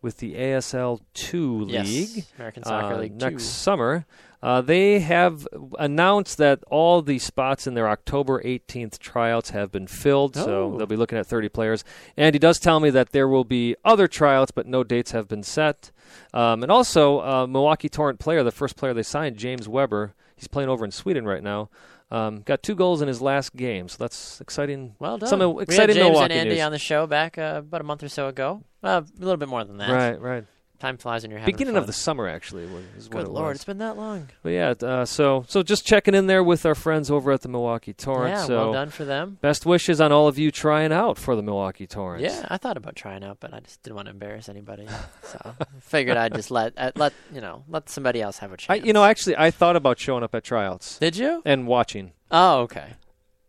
[0.00, 3.48] with the ASL two Yes, league American Soccer uh, League next 2.
[3.48, 4.06] summer.
[4.42, 5.46] Uh, they have
[5.78, 10.76] announced that all the spots in their October 18th tryouts have been filled, so Oh.
[10.76, 11.84] they'll be looking at 30 players.
[12.16, 15.28] And he does tell me that there will be other tryouts, but no dates have
[15.28, 15.92] been set.
[16.34, 20.48] Um, and also, uh, Milwaukee Torrent player, the first player they signed, James Weber, he's
[20.48, 21.70] playing over in Sweden right now.
[22.10, 24.96] Um, got two goals in his last game, so that's exciting.
[24.98, 25.28] Well done.
[25.30, 26.60] Some exciting we had James Milwaukee and Andy news.
[26.64, 28.64] on the show back uh, about a month or so ago.
[28.82, 29.88] Uh, a little bit more than that.
[29.90, 30.44] Right, right.
[30.82, 31.82] Time flies when you're having Beginning fun.
[31.82, 32.66] of the summer, actually.
[32.66, 33.54] Was, is what Good it lord, was.
[33.58, 34.28] it's been that long.
[34.42, 37.48] But yeah, uh, so so just checking in there with our friends over at the
[37.48, 38.34] Milwaukee Torrent.
[38.34, 39.38] yeah, so well done for them.
[39.40, 42.24] best wishes on all of you trying out for the Milwaukee Torrent.
[42.24, 44.88] Yeah, I thought about trying out, but I just didn't want to embarrass anybody.
[45.22, 48.56] so figured I'd just let uh, let you know let somebody else have a I,
[48.56, 48.84] chance.
[48.84, 51.42] you know, actually, I thought about showing up at tryouts did you?
[51.44, 52.10] and watching.
[52.32, 52.94] Oh, okay.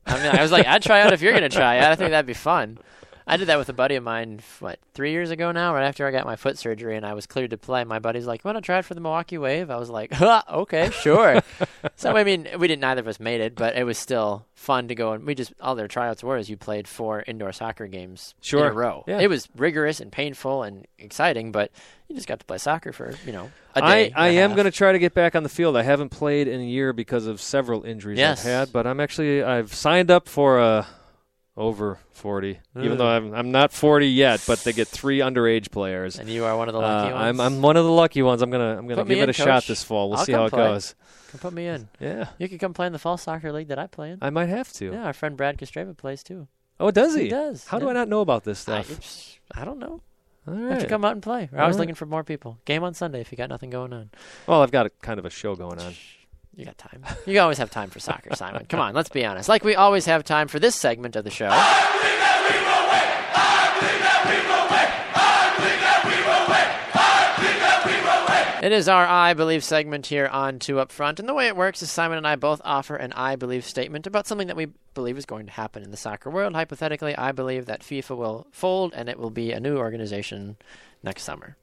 [0.05, 1.83] I mean, I was like, I'd try out if you're gonna try it.
[1.83, 2.77] I think that'd be fun.
[3.25, 6.05] I did that with a buddy of mine, what, three years ago now, right after
[6.05, 7.83] I got my foot surgery and I was cleared to play.
[7.83, 9.69] My buddy's like, You want to try it for the Milwaukee Wave?
[9.69, 11.41] I was like, huh, Okay, sure.
[11.95, 14.87] so, I mean, we didn't, neither of us made it, but it was still fun
[14.87, 17.85] to go and we just, all their tryouts were is you played four indoor soccer
[17.87, 18.67] games in Sure.
[18.67, 19.03] a row.
[19.07, 19.19] Yeah.
[19.19, 21.71] It was rigorous and painful and exciting, but
[22.07, 24.13] you just got to play soccer for, you know, a I, day.
[24.15, 25.75] I a am going to try to get back on the field.
[25.75, 28.41] I haven't played in a year because of several injuries Yes.
[28.45, 30.85] I've had, but I'm actually I've signed up for uh,
[31.55, 32.59] over 40.
[32.79, 36.17] Even though I'm I'm not 40 yet, but they get three underage players.
[36.17, 37.23] And you are one of the Uh, lucky ones.
[37.25, 38.41] I'm I'm one of the lucky ones.
[38.41, 40.09] I'm gonna I'm gonna Put me give it in, a shot this fall.
[40.09, 40.63] We'll I'll see come how it play.
[40.63, 40.95] goes.
[41.31, 41.89] Come put me in.
[41.99, 44.19] Yeah, You could come play in the fall soccer league that I play in.
[44.21, 44.91] I might have to.
[44.91, 46.47] Yeah, our friend Brad Kostreva plays too.
[46.79, 47.23] Oh, does he?
[47.23, 47.65] He does.
[47.67, 47.89] How do.
[47.89, 48.91] I not know about this I, stuff?
[48.91, 50.01] it's- I don't know.
[50.45, 50.89] All Why don't you right.
[50.89, 51.47] come out and play?
[51.51, 51.81] We're always right.
[51.81, 52.57] looking for more people.
[52.65, 54.09] Game on Sunday if you got nothing going on.
[54.47, 55.93] Well, I've got a kind of a show going on.
[56.55, 57.03] You got time.
[57.25, 58.65] You always have time for soccer, Simon.
[58.67, 59.49] Come on, let's be honest.
[59.49, 61.49] Like we always have time for this segment of the show.
[68.63, 71.19] It is our I Believe segment here on Two Up Front.
[71.19, 74.07] And the way it works is Simon and I both offer an I Believe statement
[74.07, 76.55] about something that we believe is going to happen in the soccer world.
[76.55, 80.55] Hypothetically, I believe that FIFA will fold and it will be a new organization
[81.03, 81.57] next summer.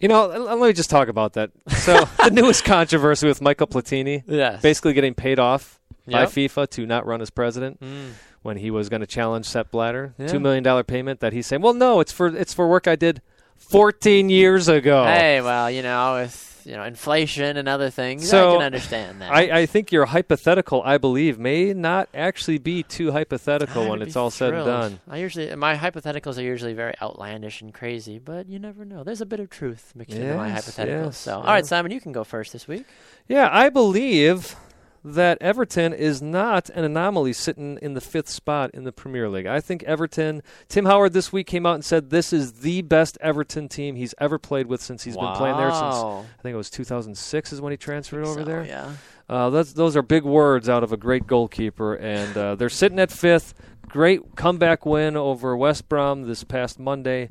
[0.00, 1.50] You know, let me just talk about that.
[1.68, 4.62] So the newest controversy with Michel Platini, Yes.
[4.62, 8.12] basically getting paid off by FIFA to not run as president Mm.
[8.42, 10.26] when he was going to challenge Sepp Blatter, Yeah.
[10.28, 12.96] two million dollar payment that he's saying, well, no, it's for it's for work I
[12.96, 13.20] did
[13.58, 15.04] 14 years ago.
[15.04, 19.20] Hey, well, you know, with you know inflation and other things, So, I can understand
[19.20, 19.32] that.
[19.32, 24.02] I, I think your hypothetical, I believe, may not actually be too hypothetical I when
[24.02, 25.00] it's all said and done.
[25.08, 29.02] I usually my hypotheticals are usually very outlandish and crazy, but you never know.
[29.02, 30.86] There's a bit of truth mixed into my hypotheticals.
[30.86, 31.36] yes, so, yeah.
[31.38, 32.84] all right, Simon, you can go first this week.
[33.26, 34.54] Yeah, I believe
[35.04, 39.46] that Everton is not an anomaly sitting in the fifth spot in the Premier League.
[39.46, 43.16] I think Everton, Tim Howard this week came out and said this is the best
[43.20, 46.58] Everton team he's ever played with since he's been playing there since I think it
[46.58, 48.64] was 2006 is when he transferred over So, there.
[48.64, 48.92] Yeah.
[49.28, 52.98] Uh, that's, those are big words out of a great goalkeeper, and uh, they're sitting
[52.98, 53.54] at fifth.
[53.88, 57.30] Great comeback win over West Brom this past Monday.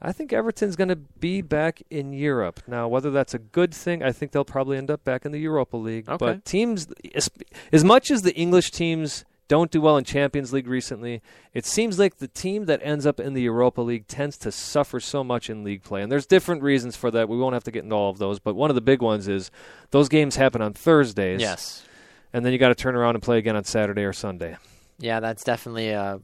[0.00, 2.60] I think Everton's going to be back in Europe.
[2.66, 5.40] Now, whether that's a good thing, I think they'll probably end up back in the
[5.40, 6.08] Europa League.
[6.08, 6.16] Okay.
[6.18, 7.28] But teams, as,
[7.72, 11.20] as much as the English teams don't do well in Champions League recently,
[11.52, 15.00] it seems like the team that ends up in the Europa League tends to suffer
[15.00, 16.02] so much in league play.
[16.02, 17.28] And there's different reasons for that.
[17.28, 19.26] We won't have to get into all of those, but one of the big ones
[19.26, 19.50] is
[19.90, 21.40] those games happen on Thursdays.
[21.40, 21.84] Yes.
[22.32, 24.56] And then you got to turn around and play again on Saturday or Sunday.
[24.98, 26.20] Yeah, that's definitely a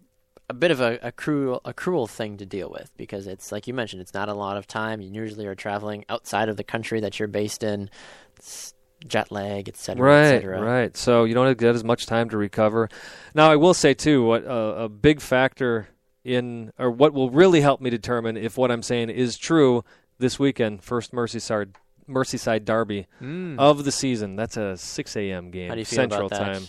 [0.54, 3.66] a bit of a, a cruel a cruel thing to deal with because it's like
[3.66, 5.00] you mentioned, it's not a lot of time.
[5.00, 7.90] You usually are traveling outside of the country that you're based in.
[8.36, 8.72] It's
[9.06, 10.60] jet lag, et cetera, et Right, cetera.
[10.62, 10.96] right.
[10.96, 12.88] So you don't get as much time to recover.
[13.34, 15.88] Now, I will say too, what uh, a big factor
[16.24, 19.84] in, or what will really help me determine if what I'm saying is true
[20.18, 21.74] this weekend, first Merseyside
[22.08, 23.58] Merseyside Derby Mm.
[23.58, 24.36] of the season.
[24.36, 25.50] That's a 6 a.m.
[25.50, 26.52] game, How do you feel Central about that?
[26.54, 26.62] Time.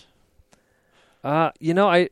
[1.24, 2.10] Uh, you know, I,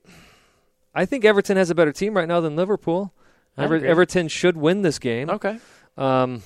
[0.95, 3.14] I think Everton has a better team right now than Liverpool.
[3.57, 5.30] Ever- Everton should win this game.
[5.30, 5.60] Okay.
[5.98, 6.41] Um,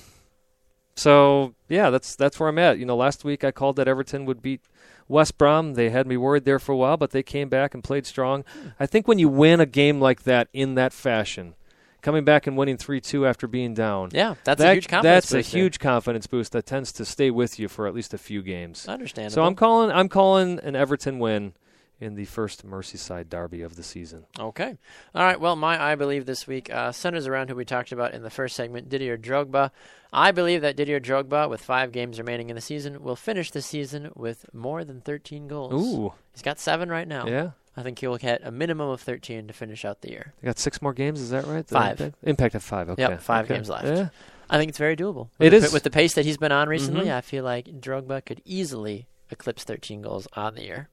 [0.94, 2.78] so yeah, that's that's where I'm at.
[2.78, 4.60] You know, last week I called that Everton would beat
[5.06, 5.74] West Brom.
[5.74, 8.44] They had me worried there for a while, but they came back and played strong.
[8.80, 11.54] I think when you win a game like that in that fashion,
[12.02, 15.28] coming back and winning three two after being down, Yeah, that's that- a huge confidence
[15.30, 18.18] that's a huge confidence boost that tends to stay with you for at least a
[18.18, 18.86] few games.
[18.88, 19.34] Understandable.
[19.34, 21.52] So I'm calling I'm calling an Everton win
[22.00, 24.26] in the first Merseyside derby of the season.
[24.38, 24.78] Okay.
[25.14, 25.40] All right.
[25.40, 28.30] Well, my I believe this week uh, centers around who we talked about in the
[28.30, 29.70] first segment, Didier Drogba.
[30.12, 33.60] I believe that Didier Drogba, with five games remaining in the season, will finish the
[33.62, 35.74] season with more than 13 goals.
[35.74, 37.26] Ooh, He's got seven right now.
[37.26, 37.50] yeah.
[37.76, 40.32] I think he'll get a minimum of 13 to finish out the year.
[40.40, 41.20] They got six more games.
[41.20, 41.64] Is that right?
[41.64, 42.00] The Five.
[42.00, 42.88] Impact, Impact at five.
[42.90, 43.02] Okay.
[43.02, 43.54] Yep, five okay.
[43.54, 43.86] games left.
[43.86, 44.08] Yeah.
[44.50, 45.28] I think it's very doable.
[45.38, 45.70] It with is.
[45.70, 47.06] the, with the pace that he's been on recently.
[47.06, 47.14] Mhm.
[47.16, 50.88] I feel like Drogba could easily eclipse 13 goals on the year.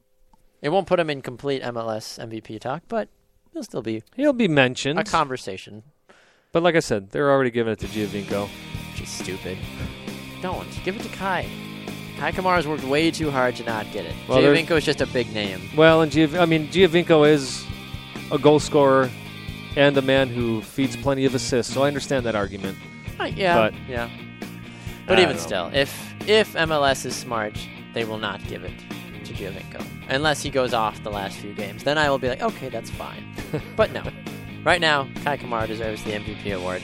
[0.65, 3.07] It won't put him in complete MLS MVP talk, but
[3.53, 4.97] he'll still be He'll be mentioned.
[4.97, 5.83] a conversation.
[6.51, 8.49] but like I said, they're already giving it to Giovinco.
[8.91, 9.59] Which is stupid.
[10.41, 11.47] Don't give it to Kai.
[12.17, 14.15] Kai Kamara's worked way too hard to not get it.
[14.27, 15.61] Well, Giovinco is just a big name.
[15.77, 17.63] Well, and Giov- I mean Giovinco is
[18.31, 19.11] a goal scorer
[19.75, 22.75] and a man who feeds plenty of assists, so I understand that argument.
[23.19, 24.09] Uh, yeah, But- yeah.
[25.05, 25.93] But I even still, if
[26.27, 27.55] if MLS is smart,
[27.93, 28.73] they will not give it
[29.35, 31.83] Giovinco unless he goes off the last few games.
[31.83, 33.23] Then I will be like, okay, that's fine.
[33.75, 34.03] but no,
[34.63, 36.81] right now, Kai Kamara deserves the MVP award.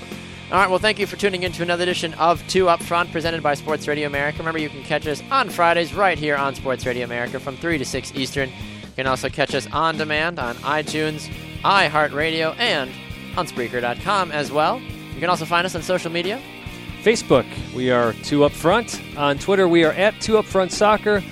[0.52, 3.14] All right, well, thank you for tuning in to another edition of Two Up Front,
[3.14, 4.40] presented by Sports Radio America.
[4.40, 7.78] Remember, you can catch us on Fridays right here on Sports Radio America from 3
[7.78, 8.50] to 6 Eastern.
[8.50, 11.30] You can also catch us on demand on iTunes,
[11.64, 12.92] iHeartRadio, and
[13.38, 14.82] on Spreaker.com as well.
[14.82, 16.42] You can also find us on social media.
[17.02, 19.02] Facebook, we are two up front.
[19.16, 21.24] On Twitter, we are at two up front soccer,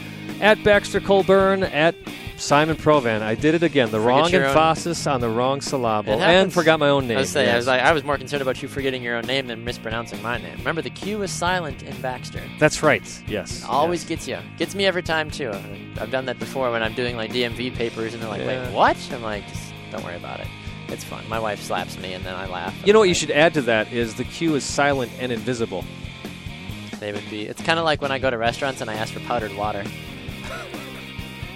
[0.41, 1.95] at Baxter Colburn, at
[2.39, 3.21] Simon Provan.
[3.21, 3.91] I did it again.
[3.91, 7.17] The wrong your own- emphasis on the wrong syllable, and forgot my own name.
[7.17, 9.25] I was, saying, I was like, I was more concerned about you forgetting your own
[9.25, 10.57] name than mispronouncing my name.
[10.57, 12.41] Remember, the Q is silent in Baxter.
[12.57, 13.03] That's right.
[13.27, 13.63] Yes.
[13.67, 14.09] Always yes.
[14.09, 14.37] gets you.
[14.57, 15.51] Gets me every time too.
[15.99, 18.67] I've done that before when I'm doing like DMV papers, and they're like, Yeah.
[18.67, 20.47] "Wait, what?" I'm like, "Just "Don't worry about it.
[20.87, 22.75] It's fun." My wife slaps me, and then I laugh.
[22.85, 25.83] You know what you should add to that is the Q is silent and invisible.
[26.99, 27.43] They would be.
[27.43, 29.83] It's kind of like when I go to restaurants and I ask for powdered water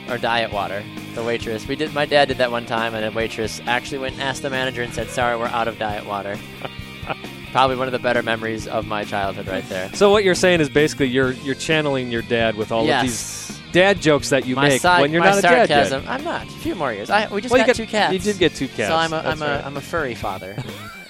[0.10, 0.84] or diet water.
[1.16, 1.68] The waitress.
[1.68, 1.94] We did.
[1.94, 4.82] My dad did that one time, and a waitress actually went and asked the manager
[4.82, 6.38] and said, "Sorry, we're out of diet water."
[7.52, 9.94] Probably one of the better memories of my childhood, right there.
[9.94, 13.50] So what you're saying is basically you're you're channeling your dad with all of these
[13.50, 13.62] yes.
[13.72, 15.88] dad jokes that you my make when you're my not a dad yet.
[15.88, 16.04] sarcasm.
[16.08, 16.48] I'm not.
[16.48, 17.12] A few more years.
[17.12, 18.12] I, we just Well, you got, got- two cats.
[18.14, 18.90] you did get two cats.
[18.90, 19.66] So I'm a That's am a right.
[19.66, 20.58] am a furry father.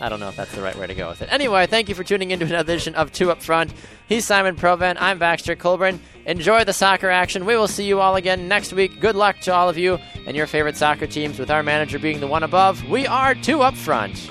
[0.00, 1.30] I don't know if that's the right way to go with it.
[1.30, 3.72] Anyway, thank you for tuning into another edition of Two Up Front.
[4.08, 4.96] He's Simon Provan.
[4.98, 6.00] I'm Baxter Colburn.
[6.24, 7.44] Enjoy the soccer action.
[7.44, 8.98] We will see you all again next week.
[9.00, 11.38] Good luck to all of you and your favorite soccer teams.
[11.38, 14.30] With our manager being the one above, we are Two Up Front.